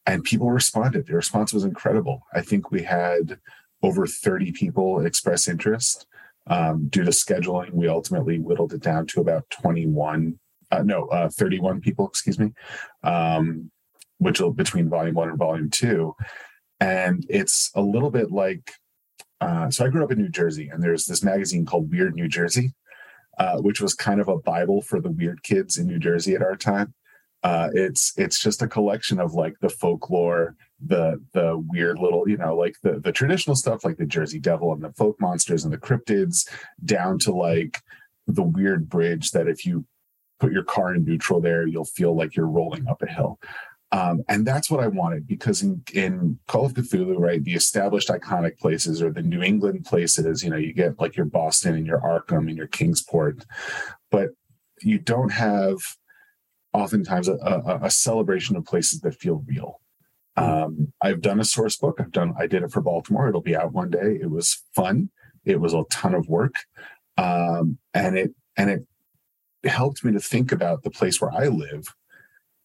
And 0.04 0.22
people 0.22 0.50
responded. 0.50 1.06
The 1.06 1.14
response 1.14 1.52
was 1.52 1.64
incredible. 1.64 2.22
I 2.32 2.42
think 2.42 2.70
we 2.70 2.82
had 2.82 3.38
over 3.82 4.06
30 4.06 4.52
people 4.52 5.04
express 5.04 5.48
interest. 5.48 6.06
Um, 6.48 6.88
due 6.88 7.04
to 7.04 7.10
scheduling, 7.10 7.72
we 7.72 7.88
ultimately 7.88 8.38
whittled 8.38 8.72
it 8.72 8.82
down 8.82 9.06
to 9.08 9.20
about 9.20 9.48
21, 9.50 10.38
uh, 10.70 10.82
no, 10.82 11.06
uh, 11.06 11.28
31 11.28 11.80
people, 11.80 12.06
excuse 12.06 12.38
me, 12.38 12.52
um, 13.02 13.70
which 14.18 14.40
will 14.40 14.52
between 14.52 14.88
volume 14.88 15.16
one 15.16 15.28
and 15.28 15.38
volume 15.38 15.70
two. 15.70 16.14
And 16.78 17.26
it's 17.28 17.70
a 17.74 17.80
little 17.80 18.10
bit 18.10 18.30
like, 18.30 18.72
uh, 19.40 19.70
so 19.70 19.84
I 19.84 19.88
grew 19.88 20.04
up 20.04 20.12
in 20.12 20.18
New 20.18 20.28
Jersey, 20.28 20.68
and 20.68 20.82
there's 20.82 21.06
this 21.06 21.22
magazine 21.22 21.66
called 21.66 21.90
Weird 21.90 22.14
New 22.14 22.28
Jersey, 22.28 22.74
uh, 23.38 23.58
which 23.58 23.80
was 23.80 23.94
kind 23.94 24.20
of 24.20 24.28
a 24.28 24.38
Bible 24.38 24.82
for 24.82 25.00
the 25.00 25.10
weird 25.10 25.42
kids 25.42 25.76
in 25.76 25.86
New 25.86 25.98
Jersey 25.98 26.34
at 26.34 26.42
our 26.42 26.56
time. 26.56 26.94
Uh, 27.46 27.68
it's 27.74 28.12
it's 28.16 28.40
just 28.40 28.60
a 28.60 28.66
collection 28.66 29.20
of 29.20 29.34
like 29.34 29.54
the 29.60 29.68
folklore 29.68 30.56
the 30.84 31.22
the 31.32 31.56
weird 31.68 31.96
little 31.96 32.28
you 32.28 32.36
know 32.36 32.56
like 32.56 32.74
the 32.82 32.98
the 32.98 33.12
traditional 33.12 33.54
stuff 33.54 33.84
like 33.84 33.96
the 33.98 34.04
jersey 34.04 34.40
devil 34.40 34.72
and 34.72 34.82
the 34.82 34.92
folk 34.94 35.14
monsters 35.20 35.62
and 35.62 35.72
the 35.72 35.78
cryptids 35.78 36.48
down 36.84 37.20
to 37.20 37.30
like 37.30 37.80
the 38.26 38.42
weird 38.42 38.88
bridge 38.88 39.30
that 39.30 39.46
if 39.46 39.64
you 39.64 39.84
put 40.40 40.50
your 40.50 40.64
car 40.64 40.92
in 40.92 41.04
neutral 41.04 41.40
there 41.40 41.64
you'll 41.68 41.84
feel 41.84 42.16
like 42.16 42.34
you're 42.34 42.48
rolling 42.48 42.88
up 42.88 43.00
a 43.00 43.06
hill. 43.06 43.38
Um, 43.92 44.24
and 44.28 44.44
that's 44.44 44.68
what 44.68 44.82
I 44.82 44.88
wanted 44.88 45.28
because 45.28 45.62
in, 45.62 45.80
in 45.94 46.40
Call 46.48 46.66
of 46.66 46.74
Cthulhu, 46.74 47.16
right, 47.16 47.42
the 47.44 47.54
established 47.54 48.08
iconic 48.08 48.58
places 48.58 49.00
or 49.00 49.12
the 49.12 49.22
New 49.22 49.42
England 49.42 49.84
places, 49.84 50.42
you 50.42 50.50
know, 50.50 50.56
you 50.56 50.72
get 50.72 50.98
like 50.98 51.16
your 51.16 51.26
Boston 51.26 51.76
and 51.76 51.86
your 51.86 52.00
Arkham 52.00 52.48
and 52.48 52.56
your 52.56 52.66
Kingsport, 52.66 53.46
but 54.10 54.30
you 54.82 54.98
don't 54.98 55.30
have 55.30 55.78
oftentimes 56.76 57.28
a, 57.28 57.34
a, 57.34 57.80
a 57.84 57.90
celebration 57.90 58.56
of 58.56 58.64
places 58.64 59.00
that 59.00 59.14
feel 59.14 59.44
real. 59.46 59.80
Um, 60.36 60.92
I've 61.02 61.22
done 61.22 61.40
a 61.40 61.44
source 61.44 61.76
book. 61.76 61.96
I've 61.98 62.12
done. 62.12 62.34
I 62.38 62.46
did 62.46 62.62
it 62.62 62.70
for 62.70 62.82
Baltimore. 62.82 63.28
It'll 63.28 63.40
be 63.40 63.56
out 63.56 63.72
one 63.72 63.90
day. 63.90 64.18
It 64.20 64.30
was 64.30 64.62
fun. 64.74 65.10
It 65.44 65.60
was 65.60 65.72
a 65.72 65.84
ton 65.90 66.14
of 66.14 66.28
work, 66.28 66.54
um, 67.16 67.78
and 67.94 68.18
it 68.18 68.34
and 68.56 68.70
it 68.70 68.86
helped 69.68 70.04
me 70.04 70.12
to 70.12 70.20
think 70.20 70.52
about 70.52 70.82
the 70.82 70.90
place 70.90 71.20
where 71.20 71.32
I 71.32 71.46
live 71.46 71.94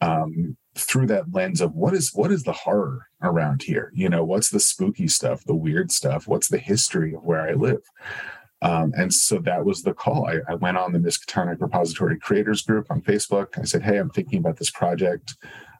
um, 0.01 0.57
through 0.75 1.07
that 1.07 1.31
lens 1.31 1.61
of 1.61 1.73
what 1.73 1.93
is 1.93 2.11
what 2.13 2.31
is 2.31 2.43
the 2.43 2.51
horror 2.51 3.07
around 3.21 3.63
here. 3.63 3.91
You 3.93 4.09
know, 4.09 4.25
what's 4.25 4.49
the 4.49 4.59
spooky 4.59 5.07
stuff, 5.07 5.43
the 5.45 5.55
weird 5.55 5.91
stuff. 5.91 6.27
What's 6.27 6.49
the 6.49 6.57
history 6.57 7.13
of 7.13 7.23
where 7.23 7.41
I 7.41 7.53
live. 7.53 7.83
Um, 8.61 8.93
and 8.95 9.11
so 9.13 9.39
that 9.39 9.65
was 9.65 9.81
the 9.81 9.93
call. 9.93 10.27
I, 10.27 10.39
I 10.47 10.55
went 10.55 10.77
on 10.77 10.93
the 10.93 10.99
Miskatonic 10.99 11.59
Repository 11.59 12.19
Creators 12.19 12.61
Group 12.61 12.87
on 12.91 13.01
Facebook. 13.01 13.57
I 13.57 13.63
said, 13.63 13.81
Hey, 13.81 13.97
I'm 13.97 14.11
thinking 14.11 14.39
about 14.39 14.57
this 14.57 14.69
project. 14.69 15.35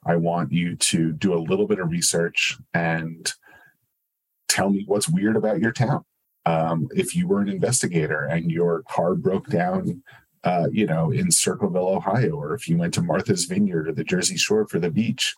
I 0.06 0.16
want 0.16 0.52
you 0.52 0.76
to 0.76 1.12
do 1.12 1.34
a 1.34 1.38
little 1.38 1.68
bit 1.68 1.80
of 1.80 1.92
research 1.92 2.58
and 2.74 3.32
tell 4.48 4.72
me 4.72 4.84
what's 4.88 5.08
weird 5.08 5.36
about 5.36 5.60
your 5.60 5.72
town. 5.72 6.04
Um, 6.48 6.88
if 6.92 7.16
you 7.16 7.28
were 7.28 7.40
an 7.40 7.50
investigator 7.50 8.24
and 8.24 8.52
your 8.52 8.82
car 8.90 9.14
broke 9.14 9.48
down, 9.48 10.02
uh, 10.44 10.68
you 10.72 10.88
know, 10.88 11.12
in 11.12 11.30
Circleville, 11.30 11.88
Ohio, 11.88 12.32
or 12.32 12.56
if 12.56 12.68
you 12.68 12.78
went 12.78 12.96
to 12.96 13.04
Martha's 13.04 13.46
Vineyard 13.46 13.88
or 13.88 13.92
the 13.92 14.04
Jersey 14.04 14.38
Shore 14.38 14.68
for 14.68 14.80
the 14.80 14.90
beach, 14.90 15.36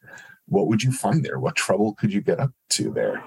what 0.48 0.68
would 0.68 0.82
you 0.82 0.94
find 0.94 1.26
there? 1.26 1.40
What 1.40 1.58
trouble 1.58 1.94
could 1.94 2.14
you 2.14 2.22
get 2.22 2.40
up 2.40 2.52
to 2.70 2.90
there? 2.90 3.22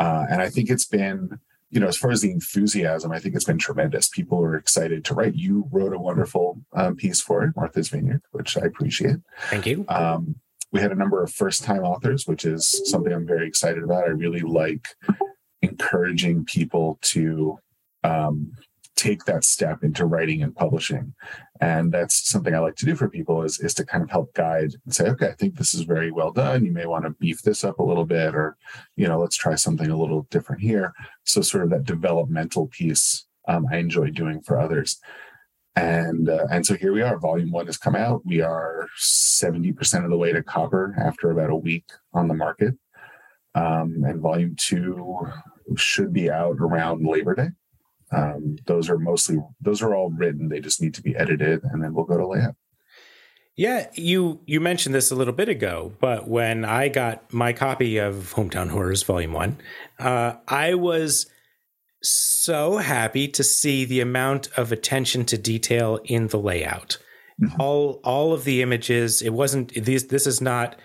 Uh, 0.00 0.26
and 0.28 0.42
I 0.42 0.48
think 0.48 0.68
it's 0.68 0.86
been, 0.86 1.38
you 1.72 1.80
know, 1.80 1.88
as 1.88 1.96
far 1.96 2.10
as 2.10 2.20
the 2.20 2.30
enthusiasm, 2.30 3.10
I 3.10 3.18
think 3.18 3.34
it's 3.34 3.46
been 3.46 3.58
tremendous. 3.58 4.06
People 4.06 4.44
are 4.44 4.56
excited 4.56 5.06
to 5.06 5.14
write. 5.14 5.34
You 5.34 5.66
wrote 5.72 5.94
a 5.94 5.98
wonderful 5.98 6.60
um, 6.74 6.96
piece 6.96 7.22
for 7.22 7.42
it, 7.44 7.56
Martha's 7.56 7.88
Vineyard, 7.88 8.20
which 8.32 8.58
I 8.58 8.66
appreciate. 8.66 9.16
Thank 9.48 9.64
you. 9.64 9.86
Um, 9.88 10.36
we 10.70 10.80
had 10.80 10.92
a 10.92 10.94
number 10.94 11.22
of 11.22 11.32
first 11.32 11.64
time 11.64 11.80
authors, 11.80 12.26
which 12.26 12.44
is 12.44 12.82
something 12.90 13.10
I'm 13.10 13.26
very 13.26 13.48
excited 13.48 13.82
about. 13.82 14.04
I 14.04 14.08
really 14.08 14.40
like 14.40 14.86
encouraging 15.62 16.44
people 16.44 16.98
to 17.02 17.58
um, 18.04 18.52
take 19.02 19.24
that 19.24 19.44
step 19.44 19.82
into 19.82 20.06
writing 20.06 20.42
and 20.42 20.54
publishing. 20.54 21.14
And 21.60 21.92
that's 21.92 22.28
something 22.28 22.54
I 22.54 22.60
like 22.60 22.76
to 22.76 22.86
do 22.86 22.94
for 22.94 23.08
people 23.08 23.42
is, 23.42 23.58
is 23.60 23.74
to 23.74 23.84
kind 23.84 24.04
of 24.04 24.10
help 24.10 24.32
guide 24.34 24.74
and 24.84 24.94
say, 24.94 25.08
okay, 25.08 25.28
I 25.28 25.32
think 25.32 25.56
this 25.56 25.74
is 25.74 25.82
very 25.82 26.10
well 26.10 26.30
done. 26.30 26.64
You 26.64 26.72
may 26.72 26.86
want 26.86 27.04
to 27.04 27.10
beef 27.10 27.42
this 27.42 27.64
up 27.64 27.78
a 27.78 27.84
little 27.84 28.04
bit, 28.04 28.34
or, 28.34 28.56
you 28.96 29.08
know, 29.08 29.18
let's 29.18 29.36
try 29.36 29.56
something 29.56 29.90
a 29.90 29.96
little 29.96 30.26
different 30.30 30.62
here. 30.62 30.92
So 31.24 31.40
sort 31.40 31.64
of 31.64 31.70
that 31.70 31.84
developmental 31.84 32.68
piece 32.68 33.26
um, 33.48 33.66
I 33.72 33.78
enjoy 33.78 34.10
doing 34.10 34.40
for 34.40 34.60
others 34.60 35.00
and 35.74 36.28
uh, 36.28 36.46
and 36.50 36.66
so 36.66 36.74
here 36.74 36.92
we 36.92 37.02
are 37.02 37.18
volume 37.18 37.50
one 37.50 37.66
has 37.66 37.78
come 37.78 37.96
out 37.96 38.24
we 38.26 38.42
are 38.42 38.86
70% 39.00 40.04
of 40.04 40.10
the 40.10 40.16
way 40.18 40.30
to 40.32 40.42
copper 40.42 40.94
after 40.98 41.30
about 41.30 41.50
a 41.50 41.56
week 41.56 41.86
on 42.12 42.28
the 42.28 42.34
market 42.34 42.74
um, 43.54 44.02
and 44.06 44.20
volume 44.20 44.54
two 44.56 45.26
should 45.76 46.12
be 46.12 46.30
out 46.30 46.56
around 46.60 47.06
labor 47.06 47.34
day 47.34 47.48
um, 48.12 48.56
those 48.66 48.90
are 48.90 48.98
mostly 48.98 49.38
those 49.60 49.82
are 49.82 49.94
all 49.94 50.10
written 50.10 50.48
they 50.48 50.60
just 50.60 50.80
need 50.80 50.94
to 50.94 51.02
be 51.02 51.16
edited 51.16 51.62
and 51.64 51.82
then 51.82 51.94
we'll 51.94 52.04
go 52.04 52.16
to 52.16 52.26
layout 52.26 52.54
yeah, 53.54 53.88
you 53.94 54.40
you 54.46 54.60
mentioned 54.60 54.94
this 54.94 55.10
a 55.10 55.14
little 55.14 55.34
bit 55.34 55.48
ago, 55.50 55.92
but 56.00 56.26
when 56.26 56.64
I 56.64 56.88
got 56.88 57.32
my 57.34 57.52
copy 57.52 57.98
of 57.98 58.32
Hometown 58.34 58.70
Horrors 58.70 59.02
Volume 59.02 59.34
One, 59.34 59.58
uh, 59.98 60.34
I 60.48 60.74
was 60.74 61.26
so 62.02 62.78
happy 62.78 63.28
to 63.28 63.44
see 63.44 63.84
the 63.84 64.00
amount 64.00 64.48
of 64.56 64.72
attention 64.72 65.24
to 65.26 65.38
detail 65.38 66.00
in 66.04 66.28
the 66.28 66.38
layout. 66.38 66.96
Mm-hmm. 67.40 67.60
All 67.60 68.00
all 68.04 68.32
of 68.32 68.44
the 68.44 68.62
images. 68.62 69.20
It 69.20 69.34
wasn't 69.34 69.74
these. 69.74 70.06
This 70.06 70.26
is 70.26 70.40
not 70.40 70.76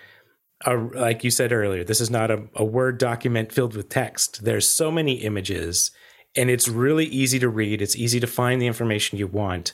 a 0.66 0.76
like 0.76 1.24
you 1.24 1.30
said 1.30 1.52
earlier. 1.52 1.84
This 1.84 2.02
is 2.02 2.10
not 2.10 2.30
a, 2.30 2.48
a 2.54 2.66
word 2.66 2.98
document 2.98 3.50
filled 3.50 3.76
with 3.76 3.88
text. 3.88 4.44
There's 4.44 4.68
so 4.68 4.90
many 4.90 5.14
images, 5.14 5.90
and 6.36 6.50
it's 6.50 6.68
really 6.68 7.06
easy 7.06 7.38
to 7.38 7.48
read. 7.48 7.82
It's 7.82 7.96
easy 7.96 8.20
to 8.20 8.26
find 8.26 8.60
the 8.60 8.66
information 8.66 9.18
you 9.18 9.26
want. 9.26 9.72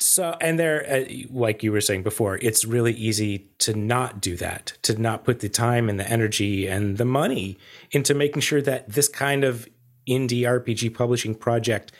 So, 0.00 0.36
and 0.40 0.58
there, 0.58 0.86
uh, 0.88 1.12
like 1.30 1.62
you 1.62 1.72
were 1.72 1.80
saying 1.80 2.04
before, 2.04 2.36
it's 2.36 2.64
really 2.64 2.92
easy 2.92 3.50
to 3.58 3.74
not 3.74 4.20
do 4.20 4.36
that, 4.36 4.74
to 4.82 5.00
not 5.00 5.24
put 5.24 5.40
the 5.40 5.48
time 5.48 5.88
and 5.88 5.98
the 5.98 6.08
energy 6.08 6.68
and 6.68 6.98
the 6.98 7.04
money 7.04 7.58
into 7.90 8.14
making 8.14 8.42
sure 8.42 8.62
that 8.62 8.88
this 8.90 9.08
kind 9.08 9.42
of 9.42 9.68
indie 10.08 10.42
RPG 10.42 10.94
publishing 10.94 11.34
project 11.34 11.90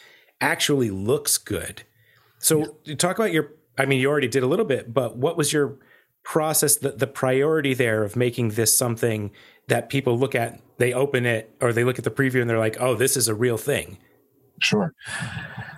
actually 0.40 0.90
looks 0.90 1.38
good. 1.38 1.82
So 2.38 2.76
yeah. 2.84 2.94
talk 2.94 3.18
about 3.18 3.32
your 3.32 3.52
I 3.76 3.86
mean 3.86 4.00
you 4.00 4.08
already 4.08 4.28
did 4.28 4.42
a 4.42 4.46
little 4.46 4.64
bit, 4.64 4.94
but 4.94 5.16
what 5.16 5.36
was 5.36 5.52
your 5.52 5.78
process 6.22 6.76
the, 6.76 6.92
the 6.92 7.06
priority 7.06 7.74
there 7.74 8.02
of 8.04 8.14
making 8.14 8.50
this 8.50 8.76
something 8.76 9.30
that 9.66 9.88
people 9.88 10.18
look 10.18 10.34
at, 10.34 10.60
they 10.78 10.92
open 10.92 11.26
it 11.26 11.54
or 11.60 11.72
they 11.72 11.84
look 11.84 11.98
at 11.98 12.04
the 12.04 12.10
preview 12.10 12.40
and 12.40 12.48
they're 12.48 12.58
like, 12.58 12.80
"Oh, 12.80 12.94
this 12.94 13.16
is 13.16 13.28
a 13.28 13.34
real 13.34 13.58
thing." 13.58 13.98
Sure. 14.60 14.94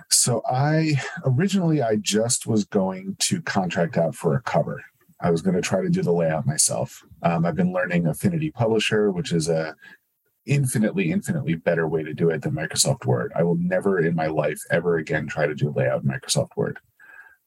So 0.09 0.41
I 0.49 0.95
originally 1.25 1.81
I 1.81 1.97
just 1.97 2.47
was 2.47 2.65
going 2.65 3.15
to 3.19 3.41
contract 3.41 3.97
out 3.97 4.15
for 4.15 4.35
a 4.35 4.41
cover. 4.41 4.83
I 5.19 5.29
was 5.31 5.41
going 5.41 5.55
to 5.55 5.61
try 5.61 5.81
to 5.81 5.89
do 5.89 6.01
the 6.01 6.11
layout 6.11 6.47
myself. 6.47 7.03
Um, 7.21 7.45
I've 7.45 7.55
been 7.55 7.73
learning 7.73 8.07
Affinity 8.07 8.51
Publisher, 8.51 9.11
which 9.11 9.31
is 9.31 9.49
a 9.49 9.75
infinitely, 10.45 11.11
infinitely 11.11 11.55
better 11.55 11.87
way 11.87 12.03
to 12.03 12.13
do 12.13 12.29
it 12.29 12.41
than 12.41 12.53
Microsoft 12.53 13.05
Word. 13.05 13.31
I 13.35 13.43
will 13.43 13.55
never 13.55 13.99
in 13.99 14.15
my 14.15 14.27
life 14.27 14.59
ever 14.71 14.97
again 14.97 15.27
try 15.27 15.45
to 15.45 15.53
do 15.53 15.71
layout 15.75 16.03
in 16.03 16.09
Microsoft 16.09 16.55
Word. 16.55 16.79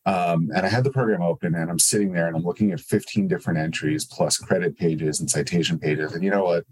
Um, 0.07 0.51
and 0.55 0.67
I 0.67 0.69
had 0.69 0.85
the 0.85 0.93
program 0.93 1.23
open 1.23 1.55
and 1.55 1.71
I'm 1.71 1.79
sitting 1.79 2.13
there 2.13 2.29
and 2.29 2.37
I'm 2.37 2.45
looking 2.45 2.73
at 2.73 2.81
15 2.81 3.27
different 3.27 3.59
entries 3.59 4.05
plus 4.05 4.37
credit 4.37 4.77
pages 4.77 5.19
and 5.19 5.31
citation 5.31 5.79
pages. 5.79 6.13
And 6.13 6.23
you 6.23 6.31
know 6.31 6.45
what? 6.45 6.65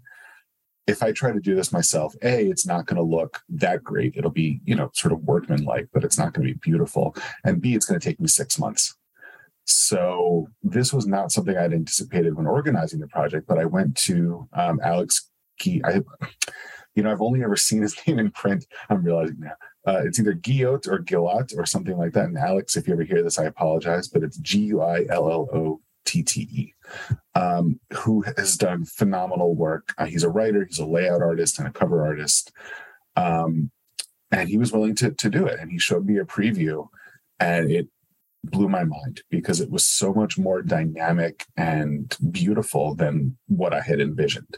If 0.85 1.01
I 1.01 1.11
try 1.11 1.31
to 1.31 1.39
do 1.39 1.55
this 1.55 1.71
myself, 1.71 2.13
A, 2.23 2.47
it's 2.47 2.65
not 2.65 2.85
going 2.85 2.97
to 2.97 3.03
look 3.03 3.41
that 3.49 3.83
great. 3.83 4.15
It'll 4.17 4.31
be, 4.31 4.59
you 4.65 4.75
know, 4.75 4.89
sort 4.93 5.13
of 5.13 5.23
workmanlike, 5.23 5.89
but 5.93 6.03
it's 6.03 6.17
not 6.17 6.33
going 6.33 6.47
to 6.47 6.53
be 6.53 6.59
beautiful. 6.61 7.15
And 7.45 7.61
B, 7.61 7.73
it's 7.73 7.85
going 7.85 7.99
to 7.99 8.05
take 8.05 8.19
me 8.19 8.27
six 8.27 8.59
months. 8.59 8.95
So 9.65 10.49
this 10.61 10.91
was 10.91 11.07
not 11.07 11.31
something 11.31 11.55
I'd 11.55 11.71
anticipated 11.71 12.35
when 12.35 12.47
organizing 12.47 12.99
the 12.99 13.07
project, 13.07 13.47
but 13.47 13.59
I 13.59 13.65
went 13.65 13.95
to 13.99 14.47
um, 14.53 14.81
Alex 14.83 15.29
I, 15.85 16.01
you 16.95 17.03
know, 17.03 17.11
I've 17.11 17.21
only 17.21 17.43
ever 17.43 17.55
seen 17.55 17.81
his 17.81 17.95
name 18.07 18.19
in 18.19 18.31
print. 18.31 18.65
I'm 18.89 19.03
realizing 19.03 19.39
now. 19.39 19.53
Uh, 19.85 20.01
it's 20.05 20.19
either 20.19 20.33
Guillot 20.33 20.87
or 20.87 20.99
Gillot 20.99 21.53
or 21.57 21.65
something 21.65 21.97
like 21.97 22.13
that. 22.13 22.25
And 22.25 22.37
Alex, 22.37 22.77
if 22.77 22.87
you 22.87 22.93
ever 22.93 23.03
hear 23.03 23.21
this, 23.21 23.37
I 23.37 23.45
apologize, 23.45 24.07
but 24.07 24.23
it's 24.23 24.37
G 24.37 24.59
U 24.59 24.81
I 24.81 25.05
L 25.09 25.29
L 25.29 25.49
O 25.53 25.81
T 26.05 26.23
T 26.23 26.41
E, 26.51 26.73
um, 27.35 27.79
who 27.93 28.23
has 28.37 28.57
done 28.57 28.85
phenomenal 28.85 29.55
work. 29.55 29.93
Uh, 29.97 30.05
he's 30.05 30.23
a 30.23 30.29
writer, 30.29 30.65
he's 30.65 30.79
a 30.79 30.85
layout 30.85 31.21
artist, 31.21 31.59
and 31.59 31.67
a 31.67 31.71
cover 31.71 32.05
artist. 32.05 32.51
Um, 33.15 33.71
and 34.31 34.49
he 34.49 34.57
was 34.57 34.71
willing 34.71 34.95
to, 34.95 35.11
to 35.11 35.29
do 35.29 35.45
it. 35.45 35.59
And 35.59 35.71
he 35.71 35.77
showed 35.77 36.05
me 36.05 36.17
a 36.17 36.25
preview, 36.25 36.87
and 37.39 37.71
it 37.71 37.87
blew 38.43 38.67
my 38.67 38.83
mind 38.83 39.21
because 39.29 39.61
it 39.61 39.71
was 39.71 39.85
so 39.85 40.13
much 40.13 40.37
more 40.37 40.61
dynamic 40.61 41.45
and 41.55 42.15
beautiful 42.31 42.93
than 42.95 43.37
what 43.47 43.73
I 43.73 43.81
had 43.81 44.01
envisioned 44.01 44.57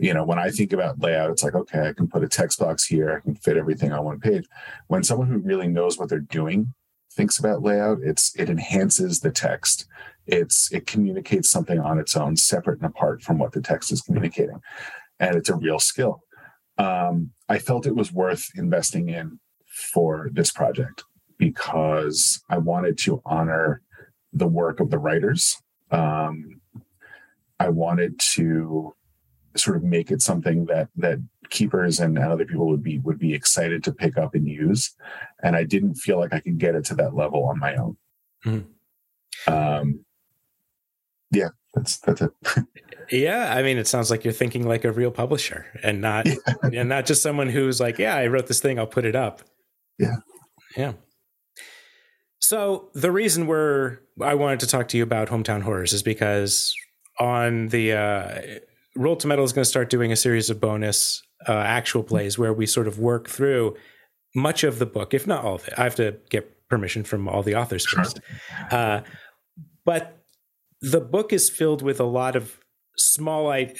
you 0.00 0.14
know 0.14 0.24
when 0.24 0.38
i 0.38 0.50
think 0.50 0.72
about 0.72 0.98
layout 0.98 1.30
it's 1.30 1.44
like 1.44 1.54
okay 1.54 1.88
i 1.88 1.92
can 1.92 2.08
put 2.08 2.24
a 2.24 2.28
text 2.28 2.58
box 2.58 2.84
here 2.86 3.14
i 3.14 3.20
can 3.20 3.34
fit 3.34 3.56
everything 3.56 3.92
on 3.92 4.04
one 4.04 4.18
page 4.18 4.46
when 4.88 5.04
someone 5.04 5.28
who 5.28 5.38
really 5.38 5.68
knows 5.68 5.98
what 5.98 6.08
they're 6.08 6.18
doing 6.18 6.72
thinks 7.12 7.38
about 7.38 7.62
layout 7.62 7.98
it's 8.02 8.34
it 8.36 8.48
enhances 8.48 9.20
the 9.20 9.30
text 9.30 9.86
it's 10.30 10.72
it 10.72 10.86
communicates 10.86 11.50
something 11.50 11.80
on 11.80 11.98
its 11.98 12.16
own 12.16 12.36
separate 12.36 12.80
and 12.80 12.88
apart 12.88 13.22
from 13.22 13.38
what 13.38 13.52
the 13.52 13.60
text 13.60 13.92
is 13.92 14.00
communicating. 14.00 14.60
And 15.18 15.36
it's 15.36 15.48
a 15.48 15.56
real 15.56 15.78
skill. 15.78 16.22
Um, 16.78 17.32
i 17.48 17.58
felt 17.58 17.86
it 17.86 17.96
was 17.96 18.12
worth 18.12 18.48
investing 18.54 19.08
in 19.08 19.38
for 19.66 20.30
this 20.32 20.50
project 20.50 21.04
because 21.36 22.42
i 22.48 22.56
wanted 22.56 22.96
to 22.98 23.20
honor 23.26 23.82
the 24.32 24.46
work 24.46 24.80
of 24.80 24.90
the 24.90 24.98
writers. 24.98 25.60
Um, 25.90 26.60
i 27.58 27.68
wanted 27.68 28.18
to 28.20 28.94
sort 29.56 29.76
of 29.76 29.82
make 29.82 30.10
it 30.10 30.22
something 30.22 30.66
that 30.66 30.88
that 30.96 31.18
keepers 31.50 31.98
and, 31.98 32.16
other 32.16 32.44
people 32.44 32.68
would 32.68 32.82
be 32.82 32.98
would 33.00 33.18
be 33.18 33.34
excited 33.34 33.82
to 33.82 33.92
pick 33.92 34.16
up 34.16 34.34
and 34.34 34.46
use. 34.48 34.94
And 35.42 35.56
i 35.56 35.64
didn't 35.64 35.96
feel 35.96 36.18
like 36.18 36.32
i 36.32 36.40
could 36.40 36.58
get 36.58 36.76
it 36.76 36.84
to 36.86 36.94
that 36.94 37.14
level 37.14 37.44
on 37.44 37.58
my 37.58 37.74
own. 37.74 37.96
Mm-hmm. 38.46 39.52
um 39.52 40.04
yeah 41.32 41.48
that's 41.74 41.98
that's 41.98 42.22
it 42.22 42.30
Yeah, 43.10 43.52
I 43.52 43.62
mean, 43.62 43.76
it 43.76 43.88
sounds 43.88 44.10
like 44.10 44.24
you're 44.24 44.32
thinking 44.32 44.66
like 44.66 44.84
a 44.84 44.92
real 44.92 45.10
publisher, 45.10 45.66
and 45.82 46.00
not 46.00 46.26
yeah. 46.26 46.80
and 46.80 46.88
not 46.88 47.06
just 47.06 47.22
someone 47.22 47.48
who's 47.48 47.80
like, 47.80 47.98
yeah, 47.98 48.14
I 48.14 48.28
wrote 48.28 48.46
this 48.46 48.60
thing, 48.60 48.78
I'll 48.78 48.86
put 48.86 49.04
it 49.04 49.16
up. 49.16 49.42
Yeah, 49.98 50.16
yeah. 50.76 50.92
So 52.38 52.90
the 52.94 53.10
reason 53.12 53.46
we're 53.46 53.98
I 54.20 54.34
wanted 54.34 54.60
to 54.60 54.66
talk 54.66 54.88
to 54.88 54.96
you 54.96 55.02
about 55.02 55.28
hometown 55.28 55.62
horrors 55.62 55.92
is 55.92 56.02
because 56.02 56.74
on 57.18 57.68
the 57.68 57.92
uh, 57.92 58.40
Roll 58.96 59.16
to 59.16 59.26
Metal 59.26 59.44
is 59.44 59.52
going 59.52 59.64
to 59.64 59.68
start 59.68 59.90
doing 59.90 60.12
a 60.12 60.16
series 60.16 60.48
of 60.48 60.60
bonus 60.60 61.22
uh, 61.48 61.52
actual 61.52 62.02
plays 62.02 62.38
where 62.38 62.52
we 62.52 62.66
sort 62.66 62.86
of 62.86 62.98
work 62.98 63.28
through 63.28 63.76
much 64.34 64.62
of 64.62 64.78
the 64.78 64.86
book, 64.86 65.14
if 65.14 65.26
not 65.26 65.44
all 65.44 65.56
of 65.56 65.66
it. 65.66 65.74
I 65.76 65.84
have 65.84 65.96
to 65.96 66.16
get 66.30 66.68
permission 66.68 67.02
from 67.02 67.28
all 67.28 67.42
the 67.42 67.56
authors 67.56 67.84
first. 67.84 68.20
Uh, 68.70 69.00
but 69.84 70.19
the 70.80 71.00
book 71.00 71.32
is 71.32 71.50
filled 71.50 71.82
with 71.82 72.00
a 72.00 72.04
lot 72.04 72.36
of 72.36 72.58
small 72.96 73.50
I, 73.50 73.72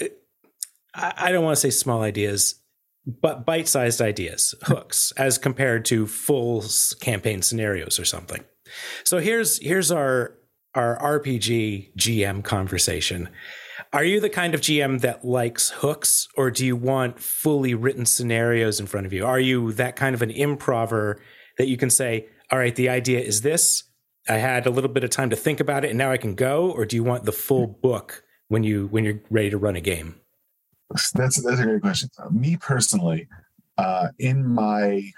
I 0.94 1.32
don't 1.32 1.44
want 1.44 1.56
to 1.56 1.60
say 1.60 1.70
small 1.70 2.02
ideas, 2.02 2.56
but 3.06 3.46
bite-sized 3.46 4.00
ideas, 4.00 4.54
hooks, 4.62 5.12
as 5.16 5.38
compared 5.38 5.84
to 5.86 6.06
full 6.06 6.64
campaign 7.00 7.42
scenarios 7.42 7.98
or 7.98 8.04
something. 8.04 8.44
So 9.04 9.18
here's 9.18 9.58
here's 9.58 9.90
our 9.90 10.36
our 10.74 10.98
RPG 10.98 11.96
GM 11.96 12.44
conversation. 12.44 13.28
Are 13.92 14.04
you 14.04 14.20
the 14.20 14.30
kind 14.30 14.54
of 14.54 14.60
GM 14.60 15.00
that 15.00 15.24
likes 15.24 15.70
hooks, 15.70 16.28
or 16.36 16.50
do 16.50 16.64
you 16.64 16.76
want 16.76 17.18
fully 17.18 17.74
written 17.74 18.06
scenarios 18.06 18.78
in 18.78 18.86
front 18.86 19.06
of 19.06 19.12
you? 19.12 19.26
Are 19.26 19.40
you 19.40 19.72
that 19.72 19.96
kind 19.96 20.14
of 20.14 20.22
an 20.22 20.30
improver 20.30 21.20
that 21.58 21.66
you 21.66 21.76
can 21.76 21.90
say, 21.90 22.28
all 22.52 22.58
right, 22.58 22.74
the 22.74 22.88
idea 22.88 23.20
is 23.20 23.40
this. 23.40 23.84
I 24.28 24.34
had 24.34 24.66
a 24.66 24.70
little 24.70 24.90
bit 24.90 25.04
of 25.04 25.10
time 25.10 25.30
to 25.30 25.36
think 25.36 25.60
about 25.60 25.84
it 25.84 25.88
and 25.88 25.98
now 25.98 26.10
I 26.10 26.16
can 26.16 26.34
go, 26.34 26.70
or 26.70 26.84
do 26.84 26.96
you 26.96 27.04
want 27.04 27.24
the 27.24 27.32
full 27.32 27.66
book 27.66 28.22
when 28.48 28.64
you 28.64 28.86
when 28.88 29.04
you're 29.04 29.20
ready 29.30 29.50
to 29.50 29.58
run 29.58 29.76
a 29.76 29.80
game? 29.80 30.20
That's 30.90 31.10
that's 31.12 31.60
a 31.60 31.64
great 31.64 31.80
question. 31.80 32.10
Me 32.30 32.56
personally, 32.56 33.28
uh, 33.78 34.08
in 34.18 34.46
my 34.46 35.12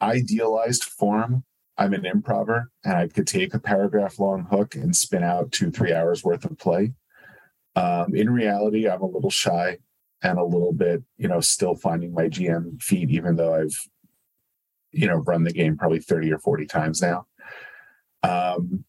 idealized 0.00 0.84
form, 0.84 1.44
I'm 1.78 1.92
an 1.92 2.06
improver 2.06 2.70
and 2.84 2.96
I 2.96 3.08
could 3.08 3.26
take 3.26 3.54
a 3.54 3.58
paragraph 3.58 4.18
long 4.18 4.46
hook 4.50 4.74
and 4.74 4.96
spin 4.96 5.22
out 5.22 5.52
two, 5.52 5.70
three 5.70 5.92
hours 5.92 6.24
worth 6.24 6.44
of 6.44 6.58
play. 6.58 6.92
Um, 7.74 8.14
in 8.14 8.30
reality, 8.30 8.88
I'm 8.88 9.02
a 9.02 9.06
little 9.06 9.30
shy 9.30 9.78
and 10.22 10.38
a 10.38 10.44
little 10.44 10.72
bit, 10.72 11.02
you 11.18 11.28
know, 11.28 11.40
still 11.40 11.74
finding 11.74 12.14
my 12.14 12.28
GM 12.28 12.80
feet, 12.82 13.10
even 13.10 13.36
though 13.36 13.54
I've, 13.54 13.76
you 14.92 15.06
know, 15.06 15.16
run 15.16 15.44
the 15.44 15.52
game 15.52 15.76
probably 15.76 16.00
30 16.00 16.32
or 16.32 16.38
40 16.38 16.66
times 16.66 17.02
now. 17.02 17.26
Um, 18.26 18.84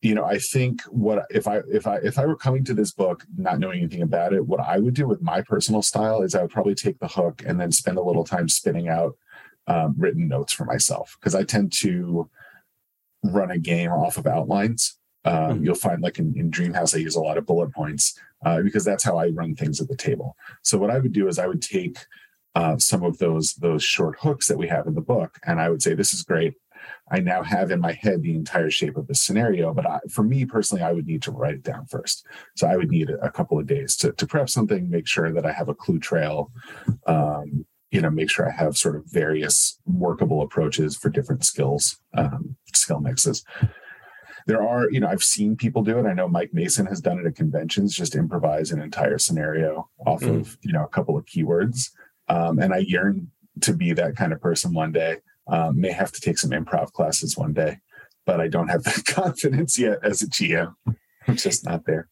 you 0.00 0.14
know, 0.14 0.24
I 0.24 0.38
think 0.38 0.82
what 0.82 1.26
if 1.30 1.48
I 1.48 1.60
if 1.68 1.86
I 1.86 1.96
if 1.96 2.18
I 2.18 2.26
were 2.26 2.36
coming 2.36 2.64
to 2.64 2.74
this 2.74 2.92
book 2.92 3.24
not 3.36 3.58
knowing 3.58 3.80
anything 3.80 4.02
about 4.02 4.32
it, 4.32 4.46
what 4.46 4.60
I 4.60 4.78
would 4.78 4.94
do 4.94 5.08
with 5.08 5.20
my 5.20 5.40
personal 5.42 5.82
style 5.82 6.22
is 6.22 6.34
I 6.34 6.42
would 6.42 6.52
probably 6.52 6.76
take 6.76 7.00
the 7.00 7.08
hook 7.08 7.42
and 7.44 7.60
then 7.60 7.72
spend 7.72 7.98
a 7.98 8.02
little 8.02 8.24
time 8.24 8.48
spinning 8.48 8.88
out 8.88 9.16
um, 9.66 9.94
written 9.98 10.28
notes 10.28 10.52
for 10.52 10.64
myself 10.64 11.16
because 11.18 11.34
I 11.34 11.42
tend 11.42 11.72
to 11.80 12.30
run 13.24 13.50
a 13.50 13.58
game 13.58 13.90
off 13.90 14.18
of 14.18 14.26
outlines. 14.26 14.96
Um, 15.24 15.34
mm-hmm. 15.34 15.64
You'll 15.64 15.74
find 15.74 16.00
like 16.00 16.20
in, 16.20 16.32
in 16.38 16.50
Dreamhouse, 16.50 16.94
I 16.94 16.98
use 16.98 17.16
a 17.16 17.20
lot 17.20 17.36
of 17.36 17.46
bullet 17.46 17.72
points 17.72 18.18
uh, 18.44 18.62
because 18.62 18.84
that's 18.84 19.02
how 19.02 19.18
I 19.18 19.28
run 19.28 19.56
things 19.56 19.80
at 19.80 19.88
the 19.88 19.96
table. 19.96 20.36
So 20.62 20.78
what 20.78 20.90
I 20.90 20.98
would 21.00 21.12
do 21.12 21.26
is 21.26 21.40
I 21.40 21.48
would 21.48 21.60
take 21.60 21.98
uh, 22.54 22.78
some 22.78 23.02
of 23.02 23.18
those 23.18 23.54
those 23.54 23.84
short 23.84 24.16
hooks 24.20 24.46
that 24.46 24.58
we 24.58 24.68
have 24.68 24.86
in 24.86 24.94
the 24.94 25.00
book, 25.00 25.38
and 25.46 25.60
I 25.60 25.68
would 25.68 25.82
say, 25.82 25.94
"This 25.94 26.14
is 26.14 26.22
great. 26.22 26.54
I 27.10 27.20
now 27.20 27.42
have 27.42 27.70
in 27.70 27.80
my 27.80 27.92
head 27.92 28.22
the 28.22 28.34
entire 28.34 28.70
shape 28.70 28.96
of 28.96 29.06
the 29.06 29.14
scenario. 29.14 29.72
But 29.72 29.86
I, 29.86 30.00
for 30.10 30.22
me 30.22 30.44
personally, 30.44 30.82
I 30.82 30.92
would 30.92 31.06
need 31.06 31.22
to 31.22 31.30
write 31.30 31.54
it 31.54 31.62
down 31.62 31.86
first. 31.86 32.26
So 32.56 32.66
I 32.66 32.76
would 32.76 32.90
need 32.90 33.10
a, 33.10 33.30
couple 33.30 33.58
of 33.58 33.66
days 33.66 33.96
to, 33.98 34.12
to 34.12 34.26
prep 34.26 34.48
something, 34.48 34.90
make 34.90 35.06
sure 35.06 35.32
that 35.32 35.46
I 35.46 35.52
have 35.52 35.68
a 35.68 35.74
clue 35.74 36.00
trail, 36.00 36.50
um, 37.06 37.66
you 37.90 38.00
know, 38.00 38.10
make 38.10 38.30
sure 38.30 38.48
I 38.48 38.52
have 38.52 38.76
sort 38.76 38.96
of 38.96 39.04
various 39.06 39.78
workable 39.86 40.42
approaches 40.42 40.96
for 40.96 41.08
different 41.08 41.44
skills, 41.44 41.98
um, 42.14 42.56
skill 42.74 43.00
mixes. 43.00 43.44
There 44.46 44.66
are, 44.66 44.90
you 44.90 44.98
know, 44.98 45.08
I've 45.08 45.22
seen 45.22 45.56
people 45.56 45.82
do 45.82 45.98
it. 45.98 46.06
I 46.06 46.14
know 46.14 46.26
Mike 46.26 46.50
Mason 46.52 46.86
has 46.86 47.00
done 47.00 47.18
it 47.18 47.26
at 47.26 47.36
conventions, 47.36 47.94
just 47.94 48.14
improvise 48.14 48.72
an 48.72 48.80
entire 48.80 49.18
scenario 49.18 49.88
off 50.06 50.22
mm. 50.22 50.40
of, 50.40 50.58
you 50.62 50.72
know, 50.72 50.84
a 50.84 50.88
couple 50.88 51.16
of 51.16 51.26
keywords. 51.26 51.90
Um, 52.28 52.58
and 52.58 52.72
I 52.72 52.78
yearn 52.78 53.30
to 53.60 53.72
be 53.72 53.92
that 53.92 54.16
kind 54.16 54.32
of 54.32 54.40
person 54.40 54.72
one 54.72 54.92
day. 54.92 55.18
Um, 55.48 55.80
may 55.80 55.92
have 55.92 56.12
to 56.12 56.20
take 56.20 56.38
some 56.38 56.50
improv 56.50 56.92
classes 56.92 57.36
one 57.36 57.54
day, 57.54 57.78
but 58.26 58.40
I 58.40 58.48
don't 58.48 58.68
have 58.68 58.84
the 58.84 59.02
confidence 59.14 59.78
yet 59.78 59.98
as 60.02 60.20
a 60.20 60.26
GM. 60.26 60.74
I'm 61.26 61.36
just 61.36 61.64
not 61.64 61.86
there. 61.86 62.08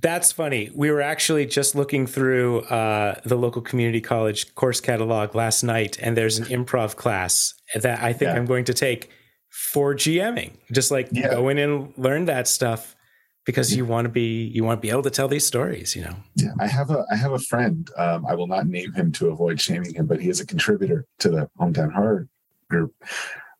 That's 0.00 0.32
funny. 0.32 0.70
We 0.74 0.90
were 0.90 1.02
actually 1.02 1.46
just 1.46 1.74
looking 1.74 2.06
through 2.06 2.60
uh, 2.62 3.20
the 3.24 3.36
local 3.36 3.62
community 3.62 4.00
college 4.00 4.54
course 4.54 4.80
catalog 4.80 5.34
last 5.34 5.62
night, 5.62 5.98
and 6.00 6.16
there's 6.16 6.38
an 6.38 6.46
improv 6.46 6.96
class 6.96 7.54
that 7.74 8.02
I 8.02 8.12
think 8.12 8.30
yeah. 8.30 8.36
I'm 8.36 8.46
going 8.46 8.64
to 8.64 8.74
take 8.74 9.10
for 9.50 9.94
GMing. 9.94 10.52
Just 10.72 10.90
like 10.90 11.08
yeah. 11.12 11.30
go 11.30 11.48
in 11.48 11.58
and 11.58 11.92
learn 11.96 12.24
that 12.26 12.48
stuff 12.48 12.96
because 13.44 13.74
you 13.74 13.84
want 13.84 14.06
to 14.06 14.08
be 14.08 14.44
you 14.46 14.64
want 14.64 14.78
to 14.78 14.82
be 14.82 14.90
able 14.90 15.02
to 15.02 15.10
tell 15.10 15.28
these 15.28 15.46
stories. 15.46 15.94
You 15.94 16.02
know. 16.02 16.16
Yeah, 16.36 16.52
I 16.58 16.66
have 16.66 16.90
a 16.90 17.04
I 17.10 17.16
have 17.16 17.32
a 17.32 17.38
friend. 17.38 17.88
Um, 17.96 18.26
I 18.26 18.34
will 18.34 18.48
not 18.48 18.66
name 18.66 18.92
him 18.92 19.12
to 19.12 19.28
avoid 19.28 19.60
shaming 19.60 19.94
him, 19.94 20.06
but 20.06 20.20
he 20.20 20.28
is 20.28 20.40
a 20.40 20.46
contributor 20.46 21.06
to 21.18 21.28
the 21.28 21.50
hometown 21.58 21.92
horror 21.92 22.28
group. 22.70 22.94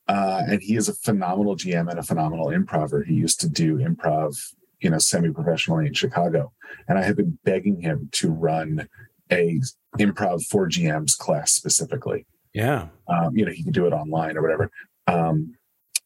Uh, 0.09 0.43
and 0.49 0.63
he 0.63 0.75
is 0.75 0.89
a 0.89 0.95
phenomenal 0.95 1.55
GM 1.55 1.89
and 1.89 1.99
a 1.99 2.03
phenomenal 2.03 2.51
improver. 2.51 3.03
He 3.03 3.15
used 3.15 3.41
to 3.41 3.49
do 3.49 3.77
improv, 3.77 4.37
you 4.81 4.91
know, 4.91 4.99
semi-professionally 4.99 5.87
in 5.87 5.95
Chicago. 5.95 6.53
And 6.89 6.99
I 6.99 7.03
have 7.03 7.17
been 7.17 7.39
begging 7.45 7.81
him 7.81 8.09
to 8.13 8.31
run 8.31 8.89
a 9.31 9.61
improv 9.99 10.47
for 10.47 10.69
GMs 10.69 11.17
class 11.17 11.53
specifically. 11.53 12.27
Yeah. 12.53 12.89
Um, 13.07 13.37
you 13.37 13.45
know, 13.45 13.53
he 13.53 13.63
can 13.63 13.73
do 13.73 13.87
it 13.87 13.93
online 13.93 14.37
or 14.37 14.43
whatever. 14.43 14.71
Um, 15.07 15.55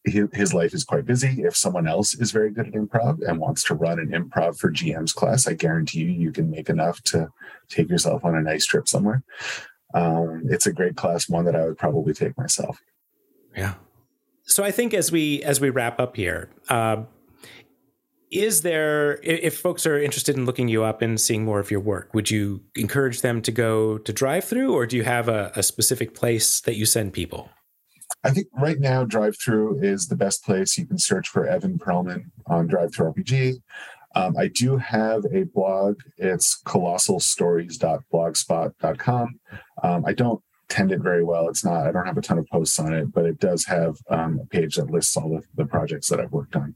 his, 0.05 0.29
his 0.35 0.53
life 0.53 0.75
is 0.75 0.85
quite 0.85 1.07
busy. 1.07 1.43
If 1.43 1.57
someone 1.57 1.89
else 1.89 2.15
is 2.15 2.31
very 2.31 2.51
good 2.51 2.67
at 2.67 2.75
improv 2.75 3.27
and 3.27 3.41
wants 3.41 3.65
to 3.65 3.75
run 3.75 3.99
an 3.99 4.09
improv 4.09 4.59
for 4.59 4.71
GMs 4.71 5.15
class, 5.15 5.47
I 5.47 5.55
guarantee 5.55 6.01
you, 6.01 6.09
you 6.09 6.33
can 6.33 6.51
make 6.51 6.69
enough 6.69 7.03
to 7.05 7.31
take 7.71 7.89
yourself 7.89 8.23
on 8.25 8.35
a 8.35 8.43
nice 8.43 8.67
trip 8.67 8.87
somewhere. 8.87 9.23
Um, 9.95 10.43
it's 10.51 10.67
a 10.67 10.73
great 10.73 10.97
class, 10.97 11.29
one 11.29 11.47
that 11.47 11.57
I 11.57 11.65
would 11.65 11.79
probably 11.79 12.13
take 12.13 12.37
myself. 12.37 12.83
Yeah. 13.57 13.75
So 14.45 14.63
I 14.63 14.71
think 14.71 14.95
as 14.95 15.11
we 15.11 15.43
as 15.43 15.61
we 15.61 15.71
wrap 15.71 16.01
up 16.01 16.17
here, 16.17 16.51
uh, 16.69 17.05
is 18.31 18.63
there 18.63 19.21
if 19.23 19.59
folks 19.59 19.87
are 19.87 19.99
interested 19.99 20.37
in 20.37 20.45
looking 20.45 20.69
you 20.69 20.85
up 20.85 21.03
and 21.03 21.21
seeing 21.21 21.45
more 21.45 21.61
of 21.61 21.71
your 21.71 21.81
work, 21.81 22.13
would 22.15 22.31
you 22.31 22.61
encourage 22.75 23.23
them 23.23 23.41
to 23.43 23.53
go 23.53 23.99
to 23.99 24.13
drive 24.13 24.45
through, 24.45 24.75
or 24.75 24.87
do 24.87 24.97
you 24.97 25.05
have 25.05 25.29
a, 25.29 25.53
a 25.55 25.63
specific 25.63 26.15
place 26.15 26.61
that 26.63 26.77
you 26.77 26.85
send 26.85 27.13
people? 27.13 27.49
I 28.23 28.31
think 28.31 28.47
right 28.55 28.81
now 28.81 29.05
drive 29.05 29.37
through 29.39 29.83
is 29.83 30.09
the 30.09 30.17
best 30.17 30.45
place. 30.45 30.79
You 30.79 30.87
can 30.87 30.99
search 30.99 31.29
for 31.29 31.47
Evan 31.47 31.79
Perlman 31.79 32.31
on 32.47 32.69
DriveThruRPG. 32.69 33.61
Um, 34.15 34.37
I 34.37 34.49
do 34.49 34.77
have 34.77 35.25
a 35.33 35.45
blog. 35.45 36.01
It's 36.17 36.61
colossalstories.blogspot.com. 36.65 39.41
Um, 39.83 40.05
I 40.07 40.13
don't 40.13 40.41
it 40.93 41.01
very 41.01 41.25
well. 41.25 41.49
It's 41.49 41.65
not, 41.65 41.87
I 41.87 41.93
don't 41.93 42.07
have 42.07 42.19
a 42.19 42.23
ton 42.23 42.39
of 42.39 42.47
posts 42.49 42.79
on 42.79 42.93
it, 42.93 43.13
but 43.13 43.25
it 43.25 43.39
does 43.39 43.65
have 43.67 43.99
um, 44.09 44.41
a 44.43 44.47
page 44.47 44.77
that 44.77 44.91
lists 44.91 45.17
all 45.17 45.29
the, 45.29 45.43
the 45.55 45.67
projects 45.67 46.09
that 46.09 46.21
I've 46.21 46.33
worked 46.33 46.57
on. 46.57 46.75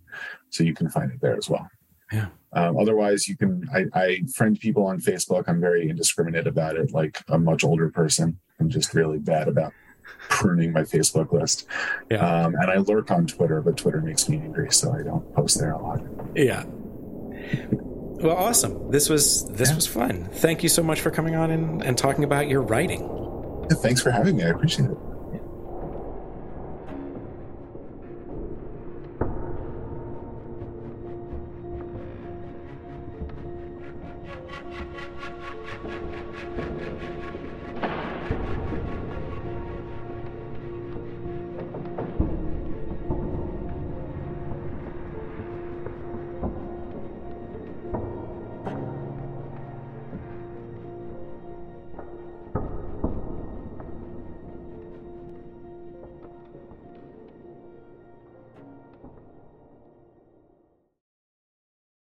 So 0.51 0.65
you 0.65 0.75
can 0.75 0.89
find 0.89 1.11
it 1.11 1.21
there 1.21 1.37
as 1.37 1.49
well. 1.49 1.69
Yeah. 2.13 2.29
Um, 2.53 2.79
otherwise, 2.79 3.29
you 3.29 3.37
can, 3.37 3.69
I, 3.75 3.85
I 3.99 4.23
friend 4.35 4.59
people 4.59 4.87
on 4.87 5.01
Facebook. 5.01 5.45
I'm 5.49 5.61
very 5.61 5.89
indiscriminate 5.91 6.47
about 6.47 6.77
it, 6.77 6.93
like 6.93 7.23
a 7.29 7.39
much 7.39 7.65
older 7.65 7.91
person. 7.91 8.39
I'm 8.59 8.71
just 8.71 8.95
really 8.95 9.19
bad 9.19 9.49
about 9.49 9.73
pruning 10.31 10.73
my 10.73 10.83
Facebook 10.83 11.33
list. 11.33 11.67
Yeah. 12.11 12.19
Um, 12.19 12.55
and 12.55 12.71
I 12.71 12.79
lurk 12.79 13.11
on 13.11 13.27
Twitter, 13.27 13.61
but 13.61 13.77
Twitter 13.77 14.01
makes 14.01 14.29
me 14.29 14.39
angry, 14.39 14.73
so 14.73 14.93
I 14.93 15.03
don't 15.03 15.35
post 15.35 15.59
there 15.59 15.73
a 15.73 15.83
lot. 15.83 16.01
Yeah. 16.35 16.65
Well, 18.21 18.37
awesome. 18.37 18.91
This 18.91 19.09
was 19.09 19.47
this 19.49 19.69
yeah. 19.69 19.75
was 19.77 19.87
fun. 19.87 20.29
Thank 20.33 20.63
you 20.63 20.69
so 20.69 20.83
much 20.83 21.01
for 21.01 21.11
coming 21.11 21.37
on 21.37 21.51
and, 21.51 21.83
and 21.83 21.97
talking 21.97 22.25
about 22.25 22.49
your 22.49 22.63
writing. 22.63 23.28
Thanks 23.71 24.01
for 24.03 24.11
having 24.11 24.37
me. 24.37 24.45
I 24.45 24.49
appreciate 24.49 24.91
it. 24.91 24.99